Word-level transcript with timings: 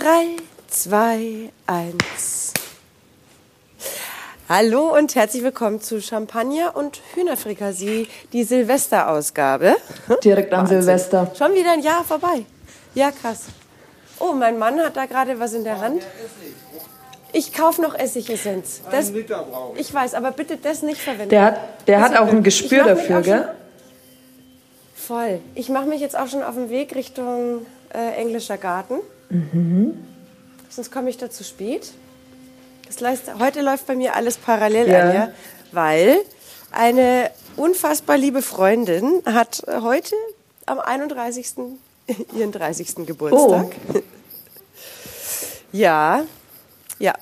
3, 0.00 0.36
2, 0.70 1.50
1. 1.66 2.54
Hallo 4.48 4.96
und 4.96 5.14
herzlich 5.14 5.42
willkommen 5.42 5.82
zu 5.82 6.00
Champagner 6.00 6.74
und 6.74 7.02
Hühnerfrikassee, 7.14 8.06
die 8.32 8.44
Silvesterausgabe. 8.44 9.76
Direkt 10.24 10.52
Wahnsinn. 10.52 10.80
Silvester. 10.80 11.30
Schon 11.36 11.52
wieder 11.52 11.72
ein 11.72 11.82
Jahr 11.82 12.02
vorbei. 12.02 12.46
Ja, 12.94 13.10
krass. 13.10 13.48
Oh, 14.18 14.32
mein 14.32 14.58
Mann 14.58 14.80
hat 14.80 14.96
da 14.96 15.04
gerade 15.04 15.38
was 15.38 15.52
in 15.52 15.64
der 15.64 15.82
Hand. 15.82 16.02
Ich 17.34 17.52
kaufe 17.52 17.82
noch 17.82 17.94
Essigessenz. 17.94 18.80
Das, 18.90 19.12
ich 19.76 19.92
weiß, 19.92 20.14
aber 20.14 20.30
bitte 20.30 20.56
das 20.56 20.80
nicht 20.80 21.02
verwenden. 21.02 21.28
Der 21.28 21.44
hat, 21.44 21.60
der 21.86 22.00
hat 22.00 22.12
Also, 22.12 22.22
auch 22.22 22.28
ein 22.28 22.42
Gespür 22.42 22.84
dafür, 22.84 23.20
gell? 23.20 23.48
Voll. 24.94 25.40
Ich 25.54 25.68
mache 25.68 25.84
mich 25.84 26.00
jetzt 26.00 26.16
auch 26.16 26.28
schon 26.28 26.42
auf 26.42 26.54
den 26.54 26.70
Weg 26.70 26.94
Richtung 26.94 27.66
äh, 27.92 28.14
englischer 28.18 28.56
Garten. 28.56 29.00
Mhm. 29.30 29.94
Sonst 30.68 30.90
komme 30.92 31.10
ich 31.10 31.16
da 31.16 31.30
zu 31.30 31.42
spät. 31.44 31.90
Das 32.86 33.00
heißt, 33.02 33.38
heute 33.38 33.62
läuft 33.62 33.86
bei 33.86 33.94
mir 33.96 34.14
alles 34.16 34.36
parallel 34.36 34.88
Ja. 34.88 35.00
an, 35.00 35.14
ja, 35.14 35.28
weil 35.72 36.18
eine 36.72 37.30
unfassbar 37.56 38.16
liebe 38.18 38.42
Freundin 38.42 39.22
hat 39.26 39.62
äh, 39.66 39.80
heute 39.80 40.14
am 40.66 40.78
31. 40.80 41.54
ihren 42.36 42.52
30. 42.52 43.06
Geburtstag. 43.06 43.66
Oh. 43.94 43.98
Ja, 45.72 46.24
ja. 46.98 47.14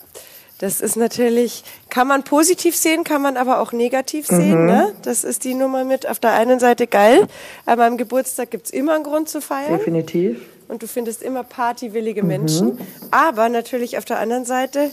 Das 0.60 0.80
ist 0.80 0.96
natürlich, 0.96 1.62
kann 1.88 2.08
man 2.08 2.24
positiv 2.24 2.74
sehen, 2.74 3.04
kann 3.04 3.22
man 3.22 3.36
aber 3.36 3.60
auch 3.60 3.72
negativ 3.72 4.28
Mhm. 4.30 4.36
sehen. 4.36 4.66
Ne? 4.66 4.94
Das 5.02 5.22
ist 5.22 5.44
die 5.44 5.54
Nummer 5.54 5.84
mit 5.84 6.08
auf 6.08 6.18
der 6.18 6.32
einen 6.32 6.58
Seite 6.58 6.86
geil. 6.88 7.28
An 7.66 7.78
meinem 7.78 7.96
Geburtstag 7.96 8.50
gibt's 8.50 8.70
immer 8.70 8.94
einen 8.94 9.04
Grund 9.04 9.28
zu 9.28 9.40
feiern 9.40 9.78
Definitiv. 9.78 10.40
Und 10.68 10.82
du 10.82 10.86
findest 10.86 11.22
immer 11.22 11.42
partywillige 11.44 12.22
Mhm. 12.22 12.28
Menschen. 12.28 12.78
Aber 13.10 13.48
natürlich 13.48 13.98
auf 13.98 14.04
der 14.04 14.18
anderen 14.18 14.44
Seite 14.44 14.90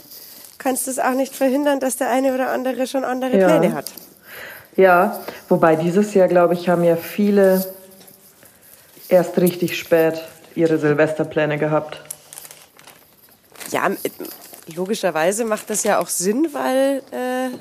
kannst 0.57 0.87
du 0.87 0.91
es 0.91 0.99
auch 0.99 1.11
nicht 1.13 1.35
verhindern, 1.35 1.79
dass 1.79 1.97
der 1.97 2.09
eine 2.09 2.33
oder 2.33 2.49
andere 2.49 2.87
schon 2.87 3.03
andere 3.03 3.37
Ja. 3.37 3.47
Pläne 3.47 3.73
hat. 3.75 3.91
Ja, 4.77 5.21
wobei 5.47 5.75
dieses 5.75 6.13
Jahr, 6.13 6.27
glaube 6.27 6.53
ich, 6.53 6.67
haben 6.69 6.83
ja 6.83 6.95
viele 6.97 7.63
erst 9.07 9.37
richtig 9.37 9.77
spät 9.77 10.21
ihre 10.55 10.77
Silvesterpläne 10.77 11.57
gehabt. 11.57 12.01
Ja, 13.71 13.89
logischerweise 14.75 15.45
macht 15.45 15.69
das 15.69 15.83
ja 15.83 15.99
auch 15.99 16.07
Sinn, 16.07 16.49
weil 16.53 17.01
äh, 17.11 17.55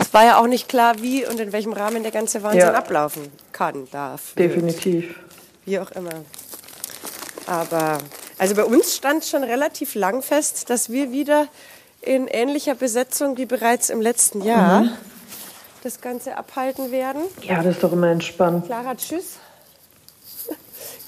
es 0.00 0.12
war 0.14 0.24
ja 0.24 0.38
auch 0.40 0.46
nicht 0.46 0.68
klar, 0.68 1.00
wie 1.00 1.26
und 1.26 1.38
in 1.40 1.52
welchem 1.52 1.72
Rahmen 1.72 2.02
der 2.02 2.12
ganze 2.12 2.42
Wahnsinn 2.42 2.60
Ja. 2.60 2.74
ablaufen 2.74 3.22
kann, 3.52 3.88
darf. 3.90 4.34
wird. 4.36 4.50
Definitiv. 4.50 5.14
Wie 5.64 5.78
auch 5.78 5.90
immer. 5.92 6.10
Aber, 7.46 7.98
also 8.38 8.54
bei 8.54 8.64
uns 8.64 8.94
stand 8.96 9.24
schon 9.24 9.42
relativ 9.44 9.94
lang 9.94 10.22
fest, 10.22 10.70
dass 10.70 10.90
wir 10.90 11.10
wieder 11.12 11.48
in 12.02 12.26
ähnlicher 12.28 12.74
Besetzung 12.74 13.36
wie 13.36 13.46
bereits 13.46 13.90
im 13.90 14.00
letzten 14.00 14.42
Jahr 14.42 14.82
Mhm. 14.82 14.90
das 15.82 16.00
Ganze 16.00 16.36
abhalten 16.36 16.90
werden. 16.90 17.22
Ja, 17.42 17.62
das 17.62 17.74
ist 17.76 17.82
doch 17.82 17.92
immer 17.92 18.08
entspannt. 18.08 18.66
Clara, 18.66 18.94
tschüss. 18.94 19.36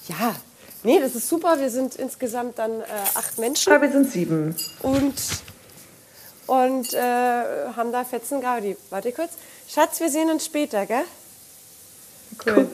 Ja, 0.09 0.35
nee, 0.83 0.99
das 0.99 1.15
ist 1.15 1.29
super. 1.29 1.61
Wir 1.61 1.71
sind 1.71 1.95
insgesamt 1.95 2.59
dann 2.59 2.81
äh, 2.81 2.85
acht 3.15 3.39
Menschen 3.39 3.73
Ah, 3.73 3.81
wir 3.81 3.91
sind 3.93 4.11
sieben. 4.11 4.57
und, 4.83 5.15
und 6.49 6.93
äh, 6.93 6.99
haben 7.77 7.93
da 7.93 8.03
fetzen 8.05 8.41
Gaudi. 8.41 8.77
Warte 8.91 9.13
kurz. 9.13 9.31
Schatz, 9.69 10.01
wir 10.01 10.11
sehen 10.11 10.29
uns 10.29 10.45
später, 10.45 10.85
gell? 10.87 11.05
Cool. 12.45 12.69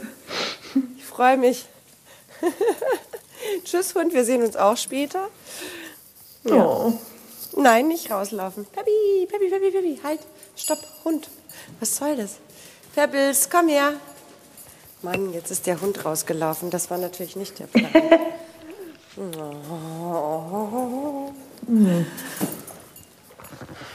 Ich 0.97 1.05
freue 1.05 1.37
mich. 1.37 1.67
Tschüss, 3.69 3.95
Hund, 3.95 4.15
wir 4.15 4.25
sehen 4.25 4.43
uns 4.43 4.57
auch 4.57 4.79
später. 4.79 5.29
Oh. 6.47 6.95
Nein, 7.55 7.89
nicht 7.89 8.11
rauslaufen. 8.11 8.65
Peppi, 8.65 9.27
Peppi, 9.29 9.51
Peppi, 9.51 9.71
Peppi. 9.71 10.01
Halt, 10.03 10.21
stopp, 10.57 10.79
Hund. 11.05 11.29
Was 11.79 11.97
soll 11.97 12.17
das? 12.17 12.37
Pebbles, 12.95 13.51
komm 13.51 13.69
her. 13.69 13.93
Mann, 15.03 15.35
jetzt 15.35 15.51
ist 15.51 15.67
der 15.67 15.83
Hund 15.83 16.03
rausgelaufen. 16.03 16.71
Das 16.71 16.89
war 16.89 16.97
natürlich 16.97 17.37
nicht 17.37 17.59
der 17.59 17.67
Plan. 17.67 17.93
Oh. 19.21 21.33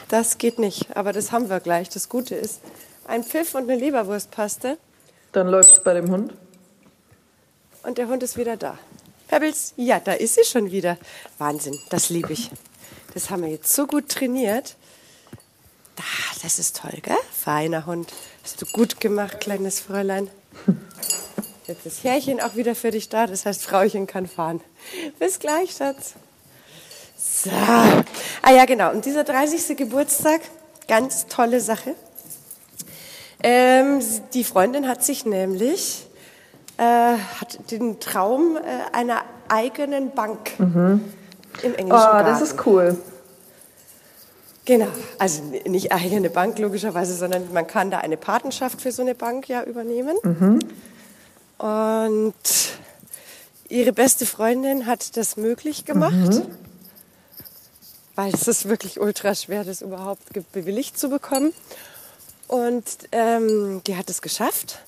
Das 0.08 0.36
geht 0.36 0.58
nicht, 0.58 0.94
aber 0.94 1.14
das 1.14 1.32
haben 1.32 1.48
wir 1.48 1.60
gleich. 1.60 1.88
Das 1.88 2.10
Gute 2.10 2.34
ist, 2.34 2.60
ein 3.06 3.24
Pfiff 3.24 3.54
und 3.54 3.62
eine 3.62 3.76
Leberwurstpaste 3.80 4.76
Dann 5.32 5.48
läuft's 5.48 5.82
bei 5.82 5.94
dem 5.94 6.10
Hund. 6.10 6.34
und 7.84 7.96
der 7.96 8.08
Hund 8.08 8.22
ist 8.22 8.36
wieder 8.36 8.58
da. 8.58 8.78
Pebbles, 9.28 9.74
ja, 9.76 10.00
da 10.00 10.12
ist 10.12 10.34
sie 10.34 10.44
schon 10.44 10.70
wieder. 10.70 10.98
Wahnsinn, 11.38 11.78
das 11.90 12.10
liebe 12.10 12.32
ich. 12.32 12.50
Das 13.14 13.30
haben 13.30 13.42
wir 13.42 13.50
jetzt 13.50 13.72
so 13.72 13.86
gut 13.86 14.08
trainiert. 14.08 14.76
Da, 15.96 16.02
das 16.42 16.58
ist 16.58 16.76
toll, 16.76 16.98
gell? 17.02 17.16
Feiner 17.32 17.86
Hund. 17.86 18.12
Hast 18.42 18.60
du 18.60 18.66
gut 18.66 19.00
gemacht, 19.00 19.40
kleines 19.40 19.80
Fräulein. 19.80 20.30
Jetzt 21.66 21.86
ist 21.86 22.04
Härchen 22.04 22.40
auch 22.40 22.56
wieder 22.56 22.74
für 22.74 22.90
dich 22.90 23.08
da. 23.08 23.26
Das 23.26 23.46
heißt, 23.46 23.62
Frauchen 23.62 24.06
kann 24.06 24.26
fahren. 24.26 24.60
Bis 25.18 25.38
gleich, 25.38 25.76
Schatz. 25.76 26.14
So. 27.16 27.50
Ah 27.50 28.52
ja, 28.52 28.66
genau. 28.66 28.90
Und 28.90 29.06
dieser 29.06 29.24
30. 29.24 29.76
Geburtstag, 29.76 30.42
ganz 30.88 31.26
tolle 31.26 31.60
Sache. 31.60 31.94
Ähm, 33.42 34.00
die 34.34 34.44
Freundin 34.44 34.88
hat 34.88 35.04
sich 35.04 35.24
nämlich 35.24 36.06
äh, 36.76 36.82
hat 36.82 37.70
den 37.70 38.00
Traum 38.00 38.56
äh, 38.56 38.60
einer 38.96 39.22
eigenen 39.48 40.10
Bank 40.12 40.58
im 40.58 41.00
englischen 41.62 41.84
Oh, 41.86 41.88
Garten. 41.88 42.26
das 42.28 42.40
ist 42.42 42.66
cool. 42.66 42.96
Genau, 44.66 44.86
also 45.18 45.42
nicht 45.66 45.92
eigene 45.92 46.30
Bank 46.30 46.58
logischerweise, 46.58 47.14
sondern 47.14 47.52
man 47.52 47.66
kann 47.66 47.90
da 47.90 47.98
eine 47.98 48.16
Patenschaft 48.16 48.80
für 48.80 48.92
so 48.92 49.02
eine 49.02 49.14
Bank 49.14 49.46
ja 49.48 49.62
übernehmen. 49.62 50.16
Und 51.58 52.34
ihre 53.68 53.92
beste 53.92 54.24
Freundin 54.26 54.86
hat 54.86 55.16
das 55.18 55.36
möglich 55.36 55.84
gemacht, 55.84 56.42
weil 58.14 58.32
es 58.32 58.48
ist 58.48 58.68
wirklich 58.68 59.00
ultra 59.00 59.34
schwer, 59.34 59.64
das 59.64 59.82
überhaupt 59.82 60.22
bewilligt 60.52 60.98
zu 60.98 61.10
bekommen. 61.10 61.52
Und 62.48 62.84
ähm, 63.12 63.82
die 63.86 63.96
hat 63.96 64.08
es 64.08 64.22
geschafft. 64.22 64.78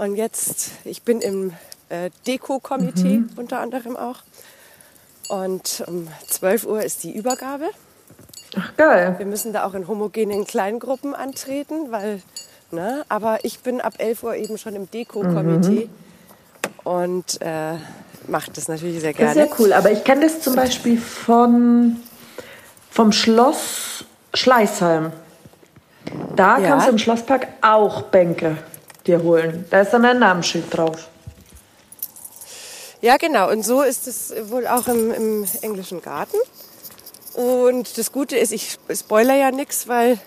Und 0.00 0.16
jetzt, 0.16 0.70
ich 0.84 1.02
bin 1.02 1.20
im 1.20 1.52
äh, 1.90 2.08
Deko-Komitee 2.26 3.22
unter 3.36 3.60
anderem 3.60 3.98
auch. 3.98 4.20
Und 5.28 5.84
um 5.86 6.08
12 6.26 6.64
Uhr 6.64 6.82
ist 6.82 7.04
die 7.04 7.14
Übergabe. 7.14 7.66
Ach, 8.56 8.74
geil. 8.78 9.16
Wir 9.18 9.26
müssen 9.26 9.52
da 9.52 9.66
auch 9.66 9.74
in 9.74 9.86
homogenen 9.86 10.46
Kleingruppen 10.46 11.14
antreten, 11.14 11.92
weil, 11.92 12.22
ne, 12.70 13.04
aber 13.10 13.44
ich 13.44 13.58
bin 13.60 13.82
ab 13.82 13.92
11 13.98 14.22
Uhr 14.22 14.36
eben 14.36 14.56
schon 14.56 14.74
im 14.74 14.90
Deko-Komitee 14.90 15.90
und 16.82 17.38
äh, 17.42 17.74
mache 18.26 18.50
das 18.52 18.68
natürlich 18.68 19.02
sehr 19.02 19.12
Das 19.12 19.18
gerne. 19.34 19.42
ist 19.42 19.56
sehr 19.58 19.60
cool. 19.60 19.74
Aber 19.74 19.92
ich 19.92 20.02
kenne 20.02 20.22
das 20.22 20.40
zum 20.40 20.56
Beispiel 20.56 20.98
von, 20.98 21.98
vom 22.90 23.12
Schloss 23.12 24.02
Schleißheim. 24.32 25.12
Da 26.36 26.58
Ja. 26.58 26.68
kannst 26.68 26.86
du 26.86 26.92
im 26.92 26.98
Schlosspark 26.98 27.48
auch 27.60 28.00
Bänke 28.04 28.56
dir 29.10 29.22
holen. 29.22 29.64
Da 29.70 29.80
ist 29.82 29.90
dann 29.92 30.04
ein 30.04 30.18
Namensschild 30.18 30.64
drauf. 30.76 31.08
Ja, 33.02 33.16
genau. 33.16 33.50
Und 33.50 33.64
so 33.64 33.82
ist 33.82 34.06
es 34.06 34.32
wohl 34.50 34.66
auch 34.66 34.86
im, 34.88 35.10
im 35.12 35.46
englischen 35.62 36.02
Garten. 36.02 36.36
Und 37.34 37.96
das 37.96 38.12
Gute 38.12 38.36
ist, 38.36 38.52
ich 38.52 38.76
spoiler 38.94 39.34
ja 39.34 39.50
nichts, 39.50 39.88
weil 39.88 40.18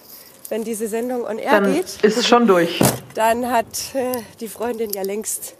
wenn 0.49 0.63
diese 0.63 0.87
Sendung 0.87 1.25
on 1.25 1.37
air 1.37 1.61
Dann 1.61 1.73
geht, 1.73 1.97
ist 2.01 2.17
es 2.17 2.27
schon 2.27 2.47
durch. 2.47 2.79
dann 3.13 3.49
hat 3.51 3.67
äh, 3.93 4.11
die 4.39 4.47
Freundin 4.47 4.91
ja 4.91 5.01
längst 5.03 5.53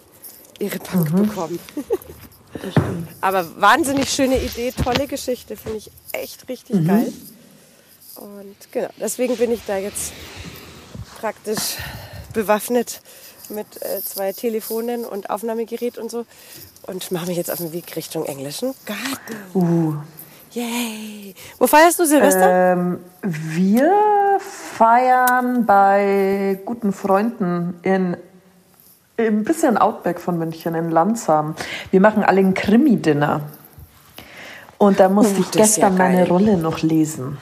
ihre 0.60 0.80
Bank 0.80 1.12
Mhm. 1.14 1.28
bekommen. 1.28 1.60
Aber 3.22 3.46
wahnsinnig 3.60 4.10
schöne 4.10 4.38
Idee, 4.40 4.72
tolle 4.72 5.08
Geschichte, 5.08 5.56
finde 5.58 5.78
ich 5.80 5.92
echt 6.14 6.48
richtig 6.50 6.78
Mhm. 6.78 6.88
geil. 6.88 7.14
Und 8.16 8.56
genau, 8.72 8.90
deswegen 9.00 9.36
bin 9.38 9.52
ich 9.52 9.62
da 9.66 9.78
jetzt 9.78 10.14
praktisch 11.20 11.78
bewaffnet 12.34 13.02
mit 13.50 13.68
äh, 13.82 14.02
zwei 14.02 14.34
Telefonen 14.34 15.06
und 15.06 15.30
Aufnahmegerät 15.30 15.98
und 15.98 16.12
so 16.12 16.26
und 16.88 17.12
mache 17.12 17.28
mich 17.28 17.38
jetzt 17.38 17.52
auf 17.52 17.58
den 17.58 17.74
Weg 17.74 17.96
Richtung 17.96 18.26
englischen 18.26 18.74
Garten. 18.86 19.36
Uh. 19.54 19.96
Yay! 20.52 21.34
Wo 21.58 21.66
feierst 21.66 22.00
du 22.00 22.06
Silvester? 22.06 22.74
Ähm, 22.74 23.00
wir 23.22 24.40
feiern 24.40 25.66
bei 25.66 26.60
guten 26.64 26.94
Freunden 26.94 27.80
in 27.82 28.16
ein 29.18 29.44
bisschen 29.44 29.78
Outback 29.78 30.20
von 30.20 30.38
München, 30.38 30.76
in 30.76 30.92
Landsam. 30.92 31.56
Wir 31.92 32.02
machen 32.02 32.24
alle 32.24 32.42
ein 32.42 32.54
Krimi-Dinner. 32.54 33.42
Und 34.78 35.00
da 35.00 35.10
musste 35.10 35.36
Uh, 35.36 35.40
ich 35.42 35.46
ist 35.48 35.56
ja 35.56 35.62
gestern 35.62 35.98
meine. 35.98 36.28
Rolle 36.28 36.58
noch 36.58 36.82
lesen. 36.82 37.38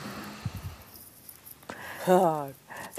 Ah, 2.07 2.45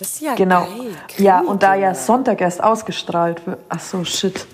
das 0.02 0.12
ist 0.14 0.20
ja 0.22 0.34
Genau. 0.34 0.64
geil. 0.66 0.94
Ja, 1.18 1.40
und 1.40 1.62
da 1.62 1.74
ja. 1.74 1.94
Sonntag 1.94 2.40
erst 2.40 2.62
ausgestrahlt 2.62 3.46
wird. 3.46 3.58
Ach 3.68 3.80
so, 3.80 4.04
shit. 4.04 4.46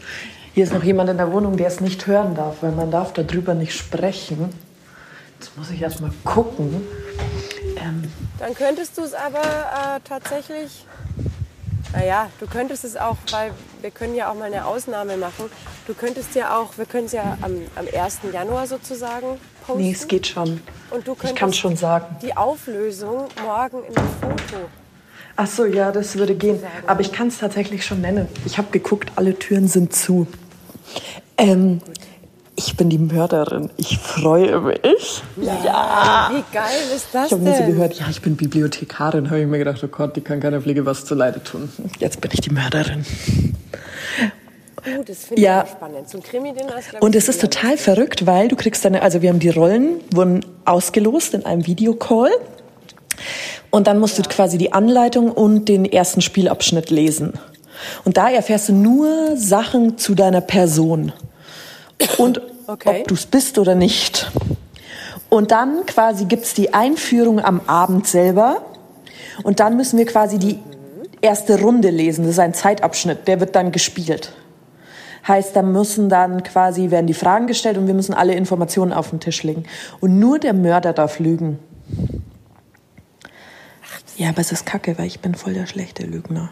Hier 0.55 0.65
ist 0.65 0.73
noch 0.73 0.83
jemand 0.83 1.09
in 1.11 1.17
der 1.17 1.33
Wohnung, 1.33 1.57
der 1.57 1.69
es 1.69 1.81
nicht 1.81 2.07
hören 2.07 2.35
darf, 2.35 2.57
weil 2.63 2.73
man 2.73 2.91
darf 2.91 3.13
darüber 3.13 3.55
nicht 3.55 3.75
sprechen. 3.77 4.53
Jetzt 5.39 5.57
muss 5.57 5.71
ich 5.71 5.81
erst 5.81 6.01
mal 6.01 6.11
gucken. 6.25 6.85
Ähm, 7.77 8.11
Dann 8.39 8.55
könntest 8.55 8.99
du 8.99 9.03
es 9.03 9.15
aber 9.15 9.39
äh, 9.41 10.01
tatsächlich, 10.03 10.85
naja, 11.93 12.29
du 12.41 12.47
könntest 12.47 12.85
es 12.85 12.97
auch, 12.97 13.17
weil 13.31 13.53
wir 13.81 13.91
können 13.93 14.15
ja 14.17 14.31
auch 14.31 14.35
mal 14.35 14.45
eine 14.47 14.67
Ausnahme 14.67 15.17
machen. 15.17 15.45
Du 15.87 15.95
könntest 15.95 16.35
ja 16.35 16.57
auch, 16.59 16.77
wir 16.77 16.87
können 16.87 17.07
es 17.07 17.13
ja 17.13 17.39
am, 17.41 17.53
am 17.77 17.87
1. 17.97 18.19
Januar 18.33 18.67
sozusagen 18.67 19.39
posten. 19.65 19.83
nee, 19.83 19.93
es 19.93 20.09
geht 20.09 20.27
schon. 20.27 20.61
Und 20.91 21.07
du 21.07 21.13
Ich 21.13 21.19
könntest 21.19 21.37
kann 21.37 21.53
schon 21.53 21.77
sagen. 21.77 22.17
die 22.21 22.37
Auflösung 22.37 23.29
morgen 23.45 23.85
in 23.85 23.97
einem 23.97 24.09
Foto. 24.21 24.67
Ach 25.41 25.47
so, 25.47 25.65
ja, 25.65 25.93
das 25.93 26.19
würde 26.19 26.35
gehen. 26.35 26.59
Aber 26.89 27.01
ich 27.01 27.13
kann 27.13 27.29
es 27.29 27.39
tatsächlich 27.39 27.87
schon 27.87 28.01
nennen. 28.01 28.27
Ich 28.45 28.59
habe 28.59 28.69
geguckt, 28.73 29.13
alle 29.15 29.39
Türen 29.39 29.69
sind 29.69 29.95
zu. 29.95 30.27
Ähm, 31.37 31.81
ich 32.57 32.77
bin 32.77 32.91
die 32.91 32.99
Mörderin. 32.99 33.71
Ich 33.77 33.99
freue 33.99 34.61
mich. 34.61 35.23
Ja. 35.41 36.29
Wie 36.33 36.43
geil 36.53 36.65
ist 36.93 37.07
das 37.13 37.27
Ich 37.27 37.33
habe 37.33 37.45
nur 37.45 37.55
so 37.55 37.63
gehört, 37.67 37.95
ja, 37.95 38.07
ich 38.11 38.21
bin 38.21 38.35
Bibliothekarin. 38.35 39.31
Habe 39.31 39.43
ich 39.43 39.47
mir 39.47 39.59
gedacht, 39.59 39.81
oh 39.85 39.87
Gott, 39.87 40.17
die 40.17 40.23
kann 40.23 40.41
keiner 40.41 40.61
Pflege 40.61 40.85
was 40.85 41.05
zuleide 41.05 41.41
tun. 41.45 41.71
Jetzt 42.01 42.21
bin 42.21 42.33
ich 42.35 42.41
die 42.41 42.51
Mörderin. 42.51 43.07
Uh, 44.79 45.05
das 45.05 45.27
finde 45.27 45.41
Ja. 45.41 45.63
ich 45.63 45.71
spannend. 45.71 46.09
Zum 46.09 46.21
Krimi-Dinner 46.21 46.77
ist, 46.81 46.91
glaub 46.91 47.03
Und 47.05 47.15
es 47.15 47.29
ist 47.29 47.41
total 47.41 47.77
verrückt, 47.77 48.27
weil 48.27 48.49
du 48.49 48.57
kriegst 48.57 48.85
deine, 48.85 49.03
also 49.03 49.23
wir 49.23 49.29
haben 49.29 49.39
die 49.39 49.51
Rollen, 49.51 50.01
wurden 50.13 50.45
ausgelost 50.65 51.35
in 51.35 51.47
einem 51.47 51.65
Videocall. 51.65 52.33
Und 53.71 53.87
dann 53.87 53.99
musst 53.99 54.19
du 54.19 54.23
quasi 54.23 54.59
die 54.59 54.73
Anleitung 54.73 55.31
und 55.31 55.69
den 55.69 55.85
ersten 55.85 56.21
Spielabschnitt 56.21 56.91
lesen. 56.91 57.35
Und 58.05 58.17
da 58.17 58.31
erfährst 58.31 58.71
du 58.71 58.73
nur 58.73 59.37
Sachen 59.37 59.99
zu 59.99 60.15
deiner 60.15 60.41
Person. 60.41 61.13
Und 62.17 62.41
Okay. 62.69 63.01
ob 63.01 63.09
du 63.09 63.15
es 63.15 63.25
bist 63.25 63.59
oder 63.59 63.75
nicht. 63.75 64.31
Und 65.31 65.53
dann 65.53 65.87
quasi 65.87 66.27
gibt's 66.27 66.53
die 66.53 66.75
Einführung 66.75 67.41
am 67.41 67.63
Abend 67.67 68.07
selber. 68.07 68.63
Und 69.43 69.61
dann 69.61 69.79
müssen 69.79 69.99
wir 69.99 70.05
quasi 70.05 70.39
die 70.39 70.59
erste 71.23 71.59
Runde 71.61 71.89
lesen. 71.89 72.25
Das 72.25 72.33
ist 72.33 72.39
ein 72.39 72.53
Zeitabschnitt, 72.53 73.27
der 73.27 73.41
wird 73.41 73.57
dann 73.57 73.73
gespielt. 73.73 74.33
Heißt, 75.27 75.57
da 75.57 75.63
müssen 75.63 76.11
dann 76.11 76.43
quasi, 76.43 76.91
werden 76.91 77.07
die 77.07 77.15
Fragen 77.15 77.47
gestellt 77.47 77.79
und 77.79 77.87
wir 77.87 77.95
müssen 77.95 78.13
alle 78.13 78.35
Informationen 78.35 78.93
auf 78.93 79.11
den 79.11 79.21
Tisch 79.21 79.43
legen. 79.43 79.65
Und 80.01 80.19
nur 80.19 80.39
der 80.39 80.53
Mörder 80.53 80.93
darf 80.93 81.19
lügen. 81.19 81.59
Ja, 84.19 84.31
aber 84.31 84.41
es 84.41 84.51
ist 84.51 84.67
kacke, 84.67 84.99
weil 84.99 85.07
ich 85.07 85.21
bin 85.21 85.37
voll 85.37 85.55
der 85.55 85.67
schlechte 85.67 86.03
Lügner. 86.05 86.51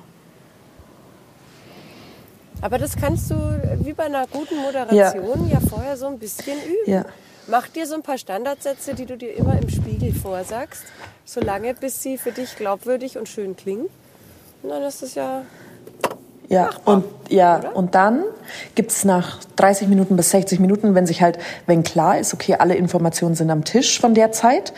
Aber 2.60 2.78
das 2.78 2.96
kannst 2.96 3.30
du 3.30 3.34
wie 3.82 3.92
bei 3.92 4.04
einer 4.04 4.26
guten 4.28 4.56
Moderation 4.56 5.50
ja, 5.50 5.58
vorher 5.60 5.96
so 5.96 6.06
ein 6.06 6.18
bisschen 6.18 6.56
üben. 6.58 6.90
Ja. 6.90 7.04
Mach 7.48 7.66
dir 7.68 7.86
so 7.86 7.94
ein 7.94 8.02
paar 8.02 8.18
Standardsätze, 8.18 8.94
die 8.94 9.04
du 9.04 9.16
dir 9.16 9.34
immer 9.34 9.60
im 9.60 9.68
Spiegel 9.68 10.14
vorsagst, 10.14 10.84
solange 11.24 11.74
bis 11.74 12.02
sie 12.02 12.18
für 12.18 12.32
dich 12.32 12.56
glaubwürdig 12.56 13.18
und 13.18 13.28
schön 13.28 13.56
klingen. 13.56 13.88
Und 14.62 14.70
dann 14.70 14.84
ist 14.84 15.02
es 15.02 15.16
ja 15.16 15.42
Ja, 16.48 16.70
und, 16.84 17.04
ja, 17.28 17.70
und 17.70 17.94
dann 17.94 18.22
gibt's 18.75 19.04
nach 19.04 19.40
30 19.56 19.88
Minuten 19.88 20.16
bis 20.16 20.31
60 20.31 20.60
Minuten, 20.60 20.94
wenn 20.94 21.06
sich 21.06 21.22
halt, 21.22 21.38
wenn 21.66 21.82
klar 21.82 22.19
ist, 22.19 22.34
okay, 22.34 22.54
alle 22.58 22.76
Informationen 22.76 23.34
sind 23.34 23.50
am 23.50 23.64
Tisch 23.64 24.00
von 24.00 24.14
der 24.14 24.31
Zeit, 24.31 24.72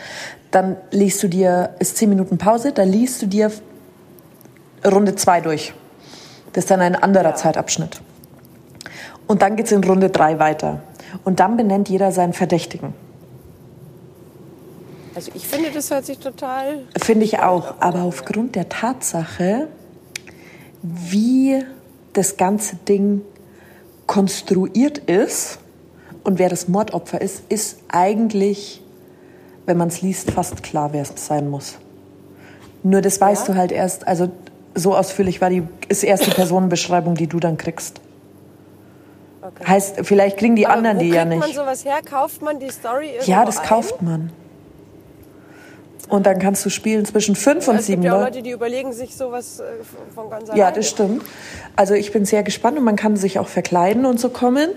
dann 0.51 0.77
liest 0.89 1.21
du 1.21 1.27
dir, 1.27 1.75
ist 1.79 1.97
10 1.97 2.09
Minuten 2.09 2.37
Pause, 2.37 2.71
dann 2.71 2.89
liest 2.89 3.21
du 3.21 3.27
dir 3.27 3.51
Runde 4.85 5.15
2 5.15 5.41
durch. 5.41 5.73
Das 6.53 6.63
ist 6.63 6.71
dann 6.71 6.81
ein 6.81 6.95
anderer 6.95 7.35
Zeitabschnitt. 7.35 8.01
Und 9.27 9.43
dann 9.43 9.55
geht's 9.55 9.71
in 9.71 9.83
Runde 9.83 10.09
3 10.09 10.39
weiter. 10.39 10.81
Und 11.23 11.39
dann 11.39 11.57
benennt 11.57 11.89
jeder 11.89 12.11
seinen 12.11 12.33
Verdächtigen. 12.33 12.93
Also 15.13 15.31
ich 15.35 15.47
finde, 15.47 15.69
das 15.71 15.91
hört 15.91 16.05
sich 16.05 16.17
total. 16.17 16.79
Finde 16.97 17.25
ich 17.25 17.39
auch. 17.39 17.75
Aber 17.79 18.03
aufgrund 18.03 18.55
der 18.55 18.69
Tatsache, 18.69 19.67
wie 20.81 21.63
das 22.13 22.37
ganze 22.37 22.75
Ding 22.77 23.21
konstruiert 24.07 24.97
ist 24.97 25.59
und 26.23 26.39
wer 26.39 26.49
das 26.49 26.67
Mordopfer 26.67 27.21
ist, 27.21 27.43
ist 27.49 27.79
eigentlich, 27.89 28.81
wenn 29.65 29.77
man 29.77 29.89
es 29.89 30.01
liest, 30.01 30.31
fast 30.31 30.63
klar, 30.63 30.89
wer 30.93 31.03
es 31.03 31.13
sein 31.15 31.49
muss. 31.49 31.77
Nur 32.83 33.01
das 33.01 33.19
weißt 33.21 33.47
Ja? 33.47 33.53
du 33.53 33.59
halt 33.59 33.71
erst, 33.71 34.07
also 34.07 34.29
so 34.75 34.95
ausführlich 34.95 35.41
war 35.41 35.49
die, 35.49 35.63
ist 35.89 36.03
erst 36.03 36.25
die 36.25 36.31
Personenbeschreibung, 36.31 37.15
die 37.15 37.27
du 37.27 37.39
dann 37.39 37.57
kriegst. 37.57 37.99
Okay. 39.41 39.65
Heißt, 39.67 39.99
vielleicht 40.03 40.37
kriegen 40.37 40.55
die 40.55 40.65
Aber 40.67 40.75
anderen 40.75 40.99
die 40.99 41.09
ja 41.09 41.23
kriegt 41.25 41.39
man 41.39 41.47
nicht. 41.49 41.57
sowas 41.57 41.83
her? 41.85 41.99
Kauft 42.07 42.41
man 42.41 42.59
die 42.59 42.69
Story 42.69 43.07
irgendwo 43.11 43.31
Ja, 43.31 43.45
das 43.45 43.57
ein? 43.59 43.65
kauft 43.67 44.01
man. 44.01 44.31
Und 46.09 46.25
dann 46.25 46.39
kannst 46.39 46.65
du 46.65 46.69
spielen 46.69 47.05
zwischen 47.05 47.35
fünf 47.35 47.67
und 47.67 47.75
Es 47.75 47.85
gibt 47.85 47.85
sieben 47.85 48.03
ja 48.03 48.13
auch 48.13 48.19
Leuten. 48.19 48.33
Leute, 48.33 48.43
die 48.43 48.51
überlegen 48.51 48.91
sich 48.93 49.15
sowas 49.15 49.59
äh, 49.59 49.63
von 50.13 50.29
ganz 50.29 50.49
alleine. 50.49 50.59
Ja, 50.59 50.71
das 50.71 50.89
stimmt. 50.89 51.23
Also 51.75 51.93
ich 51.93 52.11
bin 52.11 52.25
sehr 52.25 52.43
gespannt 52.43 52.77
und 52.77 52.83
man 52.83 52.95
kann 52.95 53.15
sich 53.15 53.39
auch 53.39 53.47
verkleiden 53.47 54.05
und 54.05 54.19
so 54.19 54.29
kommen. 54.29 54.69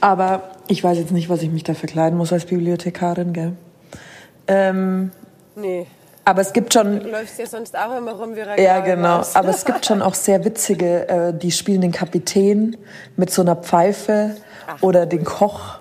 Aber 0.00 0.50
ich 0.68 0.82
weiß 0.82 0.96
jetzt 0.96 1.12
nicht, 1.12 1.28
was 1.28 1.42
ich 1.42 1.50
mich 1.50 1.64
da 1.64 1.74
verkleiden 1.74 2.16
muss 2.16 2.32
als 2.32 2.46
Bibliothekarin, 2.46 3.32
gell? 3.32 3.52
Ähm, 4.46 5.10
Nee, 5.58 5.86
aber 6.26 6.42
es 6.42 6.52
gibt 6.52 6.74
schon, 6.74 7.00
du 7.00 7.08
läufst 7.08 7.38
ja 7.38 7.46
sonst 7.46 7.78
auch 7.78 7.96
immer 7.96 8.12
rum 8.12 8.34
wie 8.34 8.40
ja 8.40 8.52
Regal 8.52 8.82
genau, 8.82 9.22
aber 9.32 9.48
es 9.48 9.64
gibt 9.64 9.86
schon 9.86 10.02
auch 10.02 10.14
sehr 10.14 10.44
witzige, 10.44 11.08
äh, 11.08 11.32
die 11.32 11.50
spielen 11.50 11.80
den 11.80 11.92
Kapitän 11.92 12.76
mit 13.16 13.30
so 13.30 13.40
einer 13.42 13.56
Pfeife 13.56 14.36
oder 14.82 15.06
den 15.06 15.24
Koch. 15.24 15.78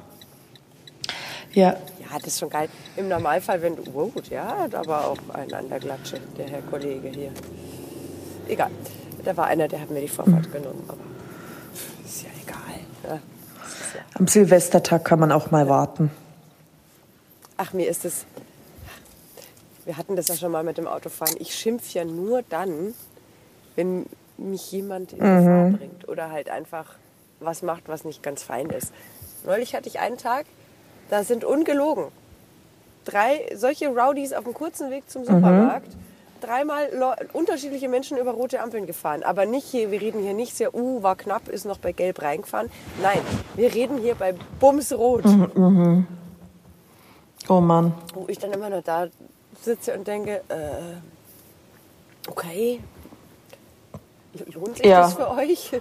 Ja, 1.51 1.75
Ja, 2.15 2.19
das 2.19 2.27
ist 2.33 2.39
schon 2.39 2.49
geil. 2.49 2.69
Im 2.95 3.09
Normalfall, 3.09 3.61
wenn 3.61 3.75
du. 3.75 3.83
Wow, 3.93 4.13
der 4.29 4.47
hat 4.47 4.73
aber 4.73 5.05
auch 5.07 5.17
einen 5.33 5.53
an 5.53 5.67
der 5.67 5.79
Glatsche, 5.79 6.17
der 6.37 6.47
Herr 6.47 6.61
Kollege 6.61 7.09
hier. 7.09 7.31
Egal. 8.47 8.71
Da 9.25 9.35
war 9.35 9.47
einer, 9.47 9.67
der 9.67 9.81
hat 9.81 9.89
mir 9.89 9.99
die 9.99 10.05
Mhm. 10.07 10.11
Vorfahrt 10.11 10.51
genommen, 10.51 10.83
aber 10.87 10.97
ist 12.05 12.23
ja 12.23 12.29
egal. 12.41 13.15
Ne? 13.15 13.21
Ist 13.65 13.95
ja 13.95 14.01
am 14.13 14.27
Silvestertag 14.27 15.03
kann 15.03 15.19
man 15.19 15.31
auch 15.33 15.51
mal 15.51 15.67
warten. 15.67 16.09
Ach, 17.57 17.73
mir 17.73 17.89
ist 17.89 18.05
es. 18.05 18.25
Wir 19.83 19.97
hatten 19.97 20.15
das 20.15 20.29
ja 20.29 20.35
schon 20.35 20.51
mal 20.53 20.63
mit 20.63 20.77
dem 20.77 20.87
Autofahren. 20.87 21.35
Ich 21.39 21.53
schimpf 21.53 21.93
ja 21.93 22.05
nur 22.05 22.43
dann, 22.43 22.93
wenn 23.75 24.05
mich 24.37 24.71
jemand 24.71 25.11
in 25.11 25.19
Gefahr 25.19 25.69
bringt 25.71 26.07
oder 26.07 26.31
halt 26.31 26.49
einfach 26.49 26.95
was 27.41 27.61
macht, 27.61 27.89
was 27.89 28.05
nicht 28.05 28.23
ganz 28.23 28.41
fein 28.41 28.69
ist. 28.69 28.93
Neulich 29.45 29.75
hatte 29.75 29.89
ich 29.89 29.99
einen 29.99 30.17
Tag, 30.17 30.45
da 31.09 31.23
sind 31.23 31.43
ungelogen 31.43 32.05
drei 33.05 33.51
solche 33.55 33.87
Rowdies 33.89 34.33
auf 34.33 34.43
dem 34.45 34.53
kurzen 34.55 34.89
Weg 34.89 35.09
zum 35.09 35.25
Supermarkt. 35.25 35.89
Dreimal 36.41 36.89
Leu- 36.93 37.15
unterschiedliche 37.33 37.87
Menschen 37.87 38.17
über 38.17 38.31
rote 38.31 38.59
Ampeln 38.61 38.85
gefahren. 38.87 39.23
Aber 39.23 39.45
nicht 39.45 39.65
hier, 39.67 39.89
wir 39.91 40.01
reden 40.01 40.21
hier 40.21 40.33
nicht 40.33 40.55
sehr, 40.55 40.73
uh, 40.75 41.01
war 41.03 41.15
knapp, 41.15 41.47
ist 41.47 41.65
noch 41.65 41.77
bei 41.77 41.91
Gelb 41.91 42.21
reingefahren. 42.21 42.69
Nein, 43.01 43.19
wir 43.55 43.73
reden 43.73 43.99
hier 43.99 44.15
bei 44.15 44.33
Bumsrot. 44.59 45.23
Oh 47.47 47.61
Mann. 47.61 47.93
wo 48.13 48.25
ich 48.27 48.39
dann 48.39 48.51
immer 48.53 48.69
nur 48.71 48.81
da 48.81 49.07
sitze 49.61 49.93
und 49.93 50.07
denke, 50.07 50.41
äh, 50.49 50.97
okay, 52.27 52.79
lohnt 54.53 54.77
sich 54.77 54.85
Ja. 54.87 55.01
das 55.01 55.13
für 55.13 55.29
euch? 55.29 55.71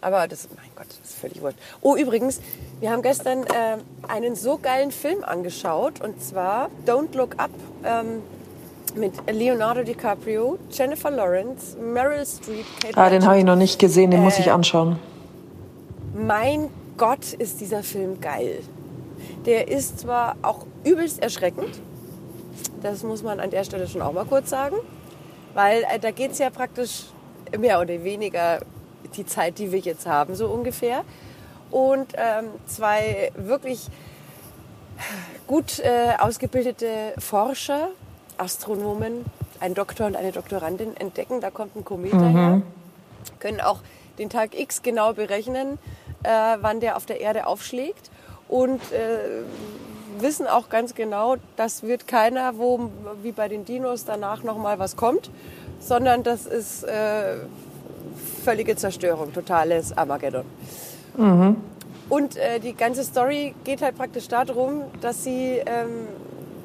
Aber 0.00 0.28
das, 0.28 0.48
mein 0.56 0.70
Gott, 0.76 0.86
das 1.00 1.10
ist 1.10 1.18
völlig 1.18 1.42
wurscht. 1.42 1.58
Oh, 1.80 1.96
übrigens, 1.96 2.40
wir 2.80 2.90
haben 2.90 3.02
gestern 3.02 3.42
äh, 3.44 3.78
einen 4.06 4.36
so 4.36 4.58
geilen 4.58 4.92
Film 4.92 5.24
angeschaut 5.24 6.00
und 6.00 6.22
zwar 6.22 6.70
Don't 6.86 7.16
Look 7.16 7.34
Up 7.38 7.50
ähm, 7.84 8.22
mit 8.94 9.12
Leonardo 9.30 9.82
DiCaprio, 9.82 10.58
Jennifer 10.70 11.10
Lawrence, 11.10 11.76
Meryl 11.78 12.24
Streep, 12.24 12.64
Kate 12.80 12.96
Ah, 12.96 13.10
den 13.10 13.26
habe 13.26 13.38
ich 13.38 13.44
noch 13.44 13.56
nicht 13.56 13.78
gesehen, 13.78 14.10
den 14.10 14.22
muss 14.22 14.38
Äh, 14.38 14.42
ich 14.42 14.52
anschauen. 14.52 14.98
Mein 16.14 16.70
Gott, 16.96 17.32
ist 17.32 17.60
dieser 17.60 17.82
Film 17.82 18.20
geil. 18.20 18.60
Der 19.46 19.68
ist 19.68 20.00
zwar 20.00 20.36
auch 20.42 20.66
übelst 20.84 21.22
erschreckend, 21.22 21.80
das 22.82 23.02
muss 23.02 23.22
man 23.22 23.40
an 23.40 23.50
der 23.50 23.64
Stelle 23.64 23.86
schon 23.88 24.02
auch 24.02 24.12
mal 24.12 24.24
kurz 24.24 24.50
sagen, 24.50 24.76
weil 25.54 25.82
äh, 25.92 25.98
da 25.98 26.10
geht 26.12 26.32
es 26.32 26.38
ja 26.38 26.50
praktisch 26.50 27.04
mehr 27.58 27.80
oder 27.80 28.02
weniger 28.04 28.60
die 29.16 29.26
Zeit, 29.26 29.58
die 29.58 29.72
wir 29.72 29.78
jetzt 29.78 30.06
haben, 30.06 30.34
so 30.34 30.48
ungefähr. 30.48 31.04
Und 31.70 32.14
ähm, 32.16 32.46
zwei 32.66 33.30
wirklich 33.36 33.88
gut 35.46 35.78
äh, 35.80 36.14
ausgebildete 36.18 37.14
Forscher, 37.18 37.88
Astronomen, 38.36 39.24
ein 39.60 39.74
Doktor 39.74 40.06
und 40.06 40.16
eine 40.16 40.32
Doktorandin 40.32 40.96
entdecken, 40.96 41.40
da 41.40 41.50
kommt 41.50 41.76
ein 41.76 41.84
Komet 41.84 42.12
daher, 42.12 42.62
können 43.38 43.60
auch 43.60 43.80
den 44.18 44.30
Tag 44.30 44.58
X 44.58 44.82
genau 44.82 45.12
berechnen, 45.12 45.78
äh, 46.22 46.56
wann 46.60 46.80
der 46.80 46.96
auf 46.96 47.06
der 47.06 47.20
Erde 47.20 47.46
aufschlägt. 47.46 48.10
Und 48.48 48.80
äh, 48.92 49.42
wissen 50.18 50.46
auch 50.46 50.68
ganz 50.68 50.94
genau, 50.94 51.36
das 51.56 51.82
wird 51.82 52.08
keiner, 52.08 52.58
wo 52.58 52.90
wie 53.22 53.32
bei 53.32 53.48
den 53.48 53.64
Dinos 53.64 54.04
danach 54.04 54.42
noch 54.42 54.58
mal 54.58 54.78
was 54.78 54.96
kommt, 54.96 55.30
sondern 55.80 56.22
das 56.22 56.46
ist 56.46 56.84
äh, 56.84 57.36
völlige 58.48 58.76
Zerstörung, 58.76 59.30
totales 59.34 59.92
Armageddon. 59.96 60.46
Und 62.08 62.36
äh, 62.38 62.58
die 62.60 62.72
ganze 62.72 63.04
Story 63.04 63.54
geht 63.62 63.82
halt 63.82 63.98
praktisch 63.98 64.26
darum, 64.26 64.84
dass 65.02 65.22
sie 65.22 65.60
ähm, 65.66 66.08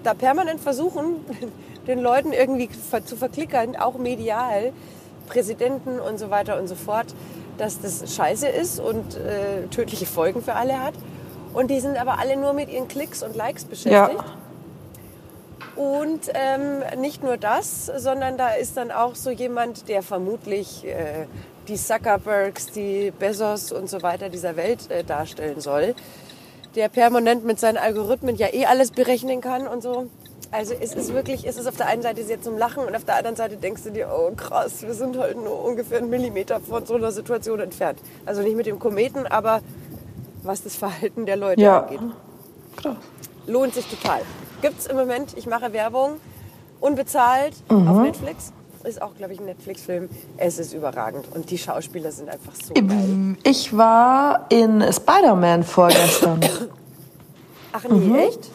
da 0.01 0.13
permanent 0.13 0.61
versuchen, 0.61 1.17
den 1.87 1.99
Leuten 1.99 2.31
irgendwie 2.31 2.69
zu 3.03 3.17
verklickern, 3.17 3.75
auch 3.75 3.97
medial, 3.97 4.71
Präsidenten 5.27 5.99
und 5.99 6.19
so 6.19 6.29
weiter 6.29 6.57
und 6.57 6.67
so 6.67 6.75
fort, 6.75 7.07
dass 7.57 7.81
das 7.81 8.15
scheiße 8.15 8.47
ist 8.47 8.79
und 8.79 9.17
äh, 9.17 9.67
tödliche 9.69 10.05
Folgen 10.05 10.41
für 10.41 10.53
alle 10.53 10.81
hat. 10.81 10.93
Und 11.53 11.69
die 11.69 11.81
sind 11.81 11.97
aber 11.97 12.17
alle 12.17 12.37
nur 12.37 12.53
mit 12.53 12.69
ihren 12.69 12.87
Klicks 12.87 13.23
und 13.23 13.35
Likes 13.35 13.65
beschäftigt. 13.65 14.23
Ja. 14.23 15.81
Und 15.81 16.31
ähm, 16.33 17.01
nicht 17.01 17.23
nur 17.23 17.35
das, 17.35 17.87
sondern 17.97 18.37
da 18.37 18.49
ist 18.51 18.77
dann 18.77 18.89
auch 18.89 19.15
so 19.15 19.31
jemand, 19.31 19.89
der 19.89 20.01
vermutlich 20.01 20.85
äh, 20.85 21.25
die 21.67 21.75
Zuckerbergs, 21.75 22.67
die 22.67 23.12
Bezos 23.17 23.72
und 23.72 23.89
so 23.89 24.01
weiter 24.01 24.29
dieser 24.29 24.55
Welt 24.55 24.89
äh, 24.91 25.03
darstellen 25.03 25.60
soll, 25.62 25.96
der 26.75 26.89
permanent 26.89 27.46
mit 27.46 27.60
seinen 27.60 27.77
Algorithmen 27.77 28.36
ja 28.36 28.48
eh 28.53 28.65
alles 28.65 28.91
berechnen 28.91 29.41
kann 29.41 29.67
und 29.67 29.82
so. 29.84 30.08
Also 30.51 30.75
es 30.79 30.93
ist 30.93 31.13
wirklich, 31.13 31.48
es 31.48 31.58
ist 31.58 31.67
auf 31.67 31.77
der 31.77 31.88
einen 31.88 32.01
Seite 32.03 32.24
sehr 32.24 32.39
zum 32.41 32.58
Lachen 32.58 32.84
und 32.86 32.96
auf 32.96 33.05
der 33.05 33.15
anderen 33.15 33.36
Seite 33.36 33.58
denkst 33.58 33.84
du 33.84 33.91
dir, 33.91 34.10
oh 34.15 34.32
krass, 34.36 34.84
wir 34.84 34.93
sind 34.93 35.17
halt 35.17 35.36
nur 35.38 35.63
ungefähr 35.65 35.98
einen 35.98 36.10
Millimeter 36.10 36.60
von 36.60 36.86
so 36.86 36.96
einer 36.96 37.12
Situation 37.12 37.60
entfernt. 37.60 38.00
Also 38.25 38.41
nicht 38.41 38.55
mit 38.55 38.65
dem 38.67 38.77
Kometen, 38.77 39.25
aber 39.25 39.62
was 40.43 40.62
das 40.63 40.75
Verhalten 40.75 41.25
der 41.25 41.38
Leute 41.38 41.62
Ja. 41.62 41.82
angeht. 41.84 42.00
Krass. 42.77 42.96
Lohnt 43.48 43.74
sich 43.74 43.86
total. 43.88 44.22
Gibt's 44.62 44.86
im 44.86 44.96
Moment, 44.96 45.36
ich 45.38 45.48
mache 45.48 45.74
Werbung, 45.74 46.20
unbezahlt 46.79 47.53
Mhm. 47.72 47.88
auf 47.88 47.98
Netflix. 48.03 48.51
Ist 48.83 49.01
auch, 49.01 49.15
glaube 49.15 49.33
ich, 49.33 49.39
ein 49.39 49.45
Netflix-Film. 49.45 50.09
Es 50.37 50.59
ist 50.59 50.73
überragend 50.73 51.25
und 51.33 51.49
die 51.49 51.57
Schauspieler 51.57 52.11
sind 52.11 52.29
einfach 52.29 52.53
so 52.53 52.73
geil. 52.73 53.37
Ich 53.43 53.75
war 53.75 54.45
in 54.49 54.81
Spider-Man 54.81 55.63
vorgestern. 55.63 56.41
Ach 57.71 57.83
nee, 57.89 58.25
echt? 58.25 58.49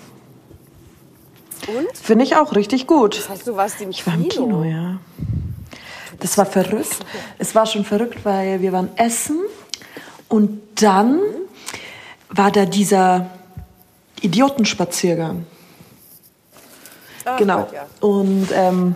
Und? 1.67 1.97
Finde 1.97 2.25
ich 2.25 2.37
auch 2.37 2.55
richtig 2.55 2.87
gut. 2.87 3.19
Das 3.19 3.29
heißt, 3.29 3.47
du 3.47 3.57
warst 3.57 3.81
im 3.81 3.91
Ich 3.91 4.07
war 4.07 4.15
im 4.15 4.29
Kino, 4.29 4.65
ja. 4.65 4.99
Das 6.21 6.37
war 6.37 6.47
verrückt. 6.47 6.99
Es 7.39 7.55
war 7.55 7.65
schon 7.67 7.85
verrückt, 7.85 8.25
weil 8.25 8.61
wir 8.61 8.73
waren 8.73 8.91
essen 8.97 9.39
und 10.29 10.61
dann 10.83 11.21
war 12.29 12.51
da 12.51 12.67
dieser 12.67 13.31
Idiotenspaziergang. 14.21 15.47
Ach 17.25 17.39
genau. 17.39 17.61
Gott, 17.61 17.73
ja. 17.73 17.87
Und 18.01 18.49
ähm, 18.53 18.95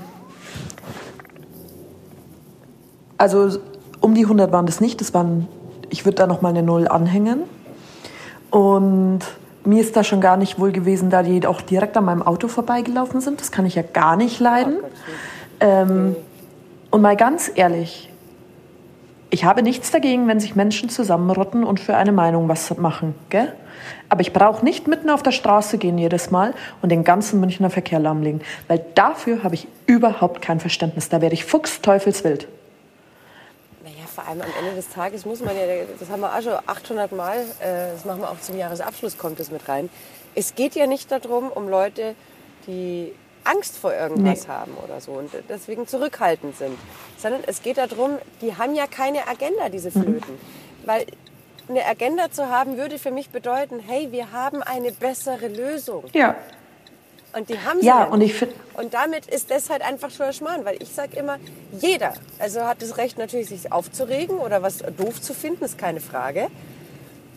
also 3.23 3.61
um 4.01 4.17
die 4.17 4.25
100 4.25 4.51
waren 4.51 4.67
das 4.67 4.81
nicht. 4.81 5.01
Das 5.01 5.15
waren, 5.15 5.47
ich 5.91 6.05
würde 6.05 6.17
da 6.17 6.27
noch 6.27 6.43
mal 6.43 6.49
eine 6.49 6.65
Null 6.65 6.89
anhängen. 6.89 7.45
Und 8.51 9.21
mir 9.65 9.81
ist 9.81 9.97
da 9.97 10.03
schon 10.03 10.21
gar 10.21 10.37
nicht 10.37 10.59
wohl 10.59 10.73
gewesen, 10.73 11.09
da 11.09 11.23
die 11.23 11.47
auch 11.47 11.61
direkt 11.61 11.97
an 11.97 12.05
meinem 12.05 12.23
Auto 12.23 12.49
vorbeigelaufen 12.49 13.21
sind. 13.21 13.41
Das 13.41 13.53
kann 13.53 13.65
ich 13.65 13.77
ja 13.77 13.83
gar 13.83 14.17
nicht 14.17 14.41
leiden. 14.41 14.79
ähm, 15.61 16.17
und 16.91 17.01
mal 17.01 17.17
ganz 17.17 17.49
ehrlich, 17.55 18.11
ich 19.31 19.45
habe 19.45 19.63
nichts 19.63 19.93
dagegen, 19.93 20.27
wenn 20.27 20.41
sich 20.41 20.57
Menschen 20.57 20.89
zusammenrotten 20.89 21.63
und 21.63 21.79
für 21.79 21.97
eine 21.97 22.11
Meinung 22.11 22.49
was 22.49 22.77
machen, 22.77 23.15
gell? 23.31 23.53
Aber 24.09 24.21
ich 24.21 24.33
brauche 24.33 24.65
nicht 24.65 24.89
mitten 24.89 25.11
auf 25.11 25.23
der 25.23 25.31
Straße 25.31 25.79
gehen 25.79 25.97
jedes 25.97 26.33
Mal 26.33 26.55
und 26.83 26.91
den 26.91 27.05
ganzen 27.05 27.39
Münchner 27.39 27.71
Verkehr 27.71 28.01
lahmlegen, 28.01 28.41
weil 28.67 28.85
dafür 28.97 29.45
habe 29.45 29.55
ich 29.55 29.69
überhaupt 29.87 30.43
kein 30.43 30.59
Verständnis. 30.59 31.09
Da 31.09 31.21
werde 31.21 31.35
ich 31.35 31.45
fuchsteufelswild. 31.45 32.49
Vor 34.15 34.27
allem 34.27 34.43
am 34.43 34.51
Ende 34.59 34.75
des 34.75 34.89
Tages 34.91 35.25
muss 35.25 35.41
man 35.41 35.57
ja, 35.57 35.63
das 35.99 36.09
haben 36.11 36.21
wir 36.21 36.35
auch 36.37 36.43
schon 36.43 36.53
800 36.67 37.13
Mal, 37.13 37.39
äh, 37.61 37.93
das 37.95 38.05
machen 38.05 38.21
wir 38.21 38.31
auch 38.31 38.41
zum 38.41 38.59
Jahresabschluss, 38.59 39.17
kommt 39.17 39.41
das 39.41 39.51
mit 39.51 39.67
rein. 39.69 39.89
Es 40.35 40.55
geht 40.55 40.75
ja 40.75 40.87
nicht 40.87 41.11
darum, 41.11 41.51
um 41.51 41.69
Leute, 41.69 42.15
die 42.67 43.13
Angst 43.45 43.77
vor 43.77 43.93
irgendwas 43.93 44.45
Nee. 44.47 44.53
haben 44.53 44.77
oder 44.85 45.01
so 45.01 45.13
und 45.13 45.31
deswegen 45.49 45.87
zurückhaltend 45.89 46.57
sind, 46.57 46.79
sondern 47.19 47.43
es 47.47 47.63
geht 47.63 47.77
darum, 47.79 48.19
die 48.41 48.57
haben 48.57 48.75
ja 48.75 48.87
keine 48.87 49.27
Agenda, 49.27 49.69
diese 49.69 49.89
Mhm. 49.89 50.03
Flöten. 50.03 50.39
Weil 50.85 51.07
eine 51.69 51.85
Agenda 51.87 52.31
zu 52.31 52.49
haben, 52.49 52.77
würde 52.77 52.99
für 52.99 53.11
mich 53.11 53.31
bedeuten, 53.31 53.81
hey, 53.81 54.13
wir 54.13 54.31
haben 54.33 54.63
eine 54.63 54.93
bessere 54.93 55.49
Lösung. 55.49 56.05
Ja. 56.13 56.35
Und 57.35 57.49
die 57.49 57.59
haben 57.59 57.81
sie 57.81 57.87
Ja, 57.87 58.05
und 58.05 58.21
ich 58.21 58.35
Und 58.75 58.93
damit 58.95 59.27
ist 59.27 59.51
das 59.51 59.71
halt 59.71 59.83
einfach 59.83 60.11
schon 60.11 60.33
Schmarrn, 60.33 60.65
weil 60.65 60.77
ich 60.83 60.91
sage 60.91 61.17
immer, 61.17 61.39
jeder, 61.73 62.15
also 62.39 62.63
hat 62.63 62.83
das 62.83 62.99
Recht 62.99 63.19
natürlich, 63.19 63.49
sich 63.49 63.73
aufzuregen 63.73 64.39
oder 64.39 64.63
was 64.63 64.79
doof 64.79 65.21
zu 65.21 65.33
finden, 65.35 65.65
ist 65.65 65.79
keine 65.79 66.01
Frage. 66.01 66.49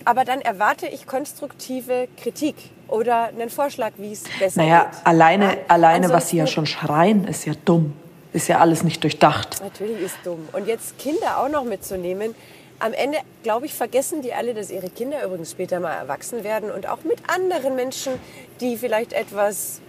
Aber 0.03 0.23
dann 0.25 0.41
erwarte 0.41 0.85
ich 0.87 1.07
konstruktive 1.07 2.07
Kritik 2.21 2.55
oder 2.87 3.25
einen 3.29 3.49
Vorschlag, 3.49 3.93
wie 3.97 4.11
es 4.11 4.23
besser 4.39 4.61
naja, 4.61 4.83
geht. 4.91 5.07
alleine, 5.07 5.45
Ja? 5.45 5.57
alleine 5.69 6.09
was 6.09 6.29
sie 6.29 6.37
ja 6.37 6.45
schon 6.47 6.65
schreien, 6.65 7.27
ist 7.27 7.45
ja 7.45 7.53
dumm. 7.65 7.93
Ist 8.33 8.49
ja 8.49 8.59
alles 8.59 8.83
nicht 8.83 9.01
durchdacht. 9.01 9.61
Natürlich 9.63 10.01
ist 10.01 10.17
dumm. 10.25 10.47
Und 10.51 10.67
jetzt 10.67 10.99
Kinder 10.99 11.39
auch 11.39 11.47
noch 11.49 11.63
mitzunehmen. 11.63 12.35
Am 12.79 12.91
Ende, 12.91 13.17
glaube 13.43 13.65
ich, 13.65 13.73
vergessen 13.73 14.21
die 14.21 14.33
alle, 14.33 14.53
dass 14.53 14.69
ihre 14.69 14.89
Kinder 14.89 15.23
übrigens 15.23 15.51
später 15.51 15.79
mal 15.79 15.93
erwachsen 15.93 16.43
werden 16.43 16.69
und 16.69 16.87
auch 16.87 17.03
mit 17.05 17.17
anderen 17.33 17.77
Menschen, 17.77 18.13
die 18.59 18.75
vielleicht 18.75 19.13
etwas, 19.13 19.79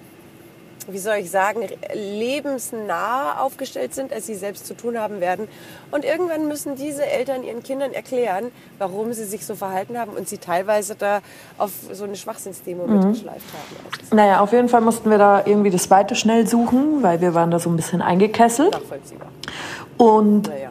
wie 0.88 0.98
soll 0.98 1.16
ich 1.16 1.30
sagen, 1.30 1.60
lebensnah 1.92 3.40
aufgestellt 3.40 3.94
sind, 3.94 4.12
als 4.12 4.26
sie 4.26 4.34
selbst 4.34 4.66
zu 4.66 4.74
tun 4.74 4.98
haben 4.98 5.20
werden. 5.20 5.48
Und 5.90 6.04
irgendwann 6.04 6.48
müssen 6.48 6.76
diese 6.76 7.04
Eltern 7.04 7.42
ihren 7.42 7.62
Kindern 7.62 7.92
erklären, 7.92 8.52
warum 8.78 9.12
sie 9.12 9.24
sich 9.24 9.44
so 9.44 9.54
verhalten 9.54 9.98
haben 9.98 10.12
und 10.12 10.28
sie 10.28 10.38
teilweise 10.38 10.94
da 10.94 11.20
auf 11.58 11.72
so 11.92 12.04
eine 12.04 12.16
Schwachsinnsdemo 12.16 12.86
Mhm. 12.86 12.94
mitgeschleift 12.94 13.46
haben. 13.52 13.86
Also 14.00 14.14
Naja, 14.16 14.40
auf 14.40 14.52
jeden 14.52 14.68
Fall 14.68 14.80
mussten 14.80 15.10
wir 15.10 15.18
da 15.18 15.42
irgendwie 15.44 15.70
das 15.70 15.90
Weite 15.90 16.14
schnell 16.14 16.46
suchen, 16.46 17.02
weil 17.02 17.20
wir 17.20 17.34
waren 17.34 17.50
da 17.50 17.58
so 17.58 17.68
ein 17.70 17.76
bisschen 17.76 18.02
eingekesselt. 18.02 18.72
nachvollziehbar. 18.72 19.28
Und 19.98 20.48
Naja. 20.48 20.70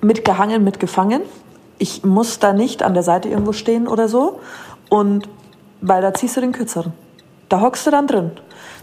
mitgehangen, 0.00 0.64
mitgefangen. 0.64 1.22
Ich 1.78 2.04
muss 2.04 2.38
da 2.38 2.52
nicht 2.52 2.82
an 2.82 2.94
der 2.94 3.02
Seite 3.02 3.28
irgendwo 3.28 3.52
stehen 3.52 3.86
oder 3.88 4.08
so. 4.08 4.40
Und 4.88 5.28
weil 5.80 6.00
da 6.02 6.14
ziehst 6.14 6.36
du 6.36 6.40
den 6.40 6.52
kürzeren. 6.52 6.92
Da 7.48 7.60
hockst 7.60 7.86
du 7.86 7.90
dann 7.90 8.06
drin. 8.06 8.32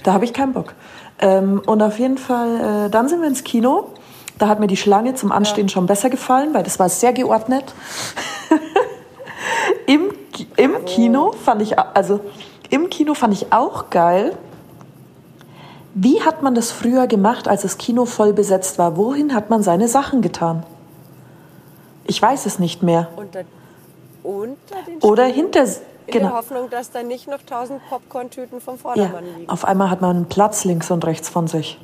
Da 0.03 0.13
habe 0.13 0.25
ich 0.25 0.33
keinen 0.33 0.53
Bock. 0.53 0.73
Ähm, 1.19 1.61
und 1.65 1.81
auf 1.81 1.99
jeden 1.99 2.17
Fall, 2.17 2.85
äh, 2.87 2.89
dann 2.89 3.07
sind 3.09 3.21
wir 3.21 3.27
ins 3.27 3.43
Kino. 3.43 3.89
Da 4.39 4.47
hat 4.47 4.59
mir 4.59 4.67
die 4.67 4.77
Schlange 4.77 5.15
zum 5.15 5.31
Anstehen 5.31 5.69
schon 5.69 5.85
besser 5.85 6.09
gefallen, 6.09 6.53
weil 6.53 6.63
das 6.63 6.79
war 6.79 6.89
sehr 6.89 7.13
geordnet. 7.13 7.73
Im, 9.85 10.11
Im 10.55 10.85
Kino 10.85 11.33
fand 11.33 11.61
ich, 11.61 11.77
also 11.77 12.19
im 12.69 12.89
Kino 12.89 13.13
fand 13.13 13.33
ich 13.33 13.51
auch 13.53 13.89
geil. 13.89 14.35
Wie 15.93 16.21
hat 16.21 16.41
man 16.41 16.55
das 16.55 16.71
früher 16.71 17.05
gemacht, 17.05 17.47
als 17.47 17.61
das 17.61 17.77
Kino 17.77 18.05
voll 18.05 18.33
besetzt 18.33 18.79
war? 18.79 18.97
Wohin 18.97 19.35
hat 19.35 19.49
man 19.49 19.61
seine 19.61 19.87
Sachen 19.87 20.21
getan? 20.21 20.63
Ich 22.05 22.19
weiß 22.21 22.45
es 22.47 22.57
nicht 22.57 22.81
mehr. 22.81 23.09
Unter, 23.15 23.43
unter 24.23 24.81
den 24.87 24.99
Oder 25.01 25.25
hinter, 25.25 25.65
In 26.07 26.11
der 26.13 26.21
genau. 26.21 26.33
Hoffnung, 26.35 26.69
dass 26.69 26.91
da 26.91 27.01
nicht 27.03 27.27
noch 27.27 27.41
tausend 27.43 27.81
Popcorn-Tüten 27.89 28.59
vom 28.61 28.75
Ja, 28.75 28.81
Vordermann 28.81 29.23
liegen. 29.37 29.49
auf 29.49 29.65
einmal 29.65 29.89
hat 29.89 30.01
man 30.01 30.15
einen 30.17 30.25
Platz 30.25 30.65
links 30.65 30.91
und 30.91 31.05
rechts 31.05 31.29
von 31.29 31.47
sich. 31.47 31.79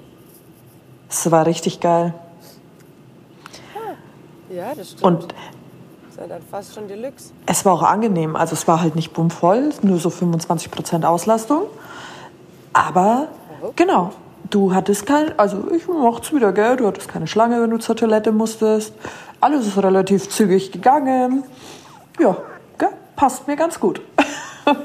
Das 1.08 1.32
war 1.32 1.46
richtig 1.46 1.80
geil. 1.80 2.14
Ja, 4.50 4.74
das 4.76 4.90
stimmt. 4.92 5.04
Und 5.04 5.22
das 5.24 6.12
ist 6.16 6.20
ja 6.20 6.28
dann 6.28 6.42
fast 6.50 6.74
schon 6.74 6.88
Deluxe. 6.88 7.32
es 7.46 7.66
war 7.66 7.74
auch 7.74 7.84
angenehm. 7.84 8.36
Also 8.36 8.54
es 8.54 8.68
war 8.68 8.82
halt 8.82 8.96
nicht 8.96 9.14
bummvoll, 9.14 9.72
nur 9.84 10.00
so 10.00 10.10
25% 10.10 11.06
Auslastung. 11.06 11.64
Aber 12.74 13.28
genau, 13.76 14.12
du 14.50 14.74
hattest 14.74 15.06
kein, 15.06 15.38
also 15.38 15.70
ich 15.72 15.88
mochte 15.88 16.36
wieder, 16.36 16.52
gell? 16.52 16.78
Du 16.78 16.88
hattest 16.88 17.08
keine 17.10 17.28
Schlange, 17.28 17.62
wenn 17.62 17.70
du 17.70 17.78
zur 17.78 17.96
Toilette 17.96 18.32
musstest. 18.32 18.94
Alles 19.40 19.68
ist 19.68 19.78
relativ 19.78 20.30
zügig 20.30 20.72
gegangen. 20.72 21.44
Ja? 22.20 22.36
Passt 23.20 23.48
mir 23.48 23.58
ganz 23.58 23.80
gut. 23.80 24.02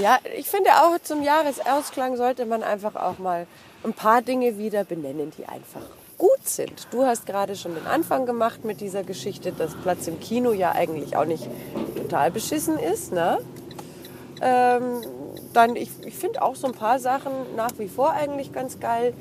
Ja, 0.00 0.18
ich 0.38 0.46
finde 0.46 0.70
auch 0.70 1.00
zum 1.02 1.20
Jahresausklang 1.20 2.16
sollte 2.16 2.46
man 2.46 2.62
einfach 2.62 2.94
auch 2.94 3.18
mal 3.18 3.48
ein 3.82 3.92
paar 3.92 4.22
Dinge 4.22 4.56
wieder 4.56 4.84
benennen, 4.84 5.32
die 5.36 5.46
einfach 5.46 5.82
gut 6.16 6.46
sind. 6.46 6.86
Du 6.92 7.04
hast 7.04 7.26
gerade 7.26 7.56
schon 7.56 7.74
den 7.74 7.88
Anfang 7.88 8.24
gemacht 8.24 8.64
mit 8.64 8.80
dieser 8.80 9.02
Geschichte, 9.02 9.50
dass 9.50 9.74
Platz 9.74 10.06
im 10.06 10.20
Kino 10.20 10.52
ja 10.52 10.70
eigentlich 10.70 11.16
auch 11.16 11.24
nicht 11.24 11.48
total 11.96 12.30
beschissen 12.30 12.78
ist. 12.78 13.12
Ne? 13.12 13.38
Ähm, 14.40 15.02
dann, 15.54 15.74
ich, 15.74 15.90
ich 16.06 16.14
finde 16.14 16.40
auch 16.40 16.54
so 16.54 16.68
ein 16.68 16.74
paar 16.74 17.00
Sachen 17.00 17.32
nach 17.56 17.72
wie 17.78 17.88
vor 17.88 18.12
eigentlich 18.12 18.52
ganz 18.52 18.78
geil. 18.78 19.12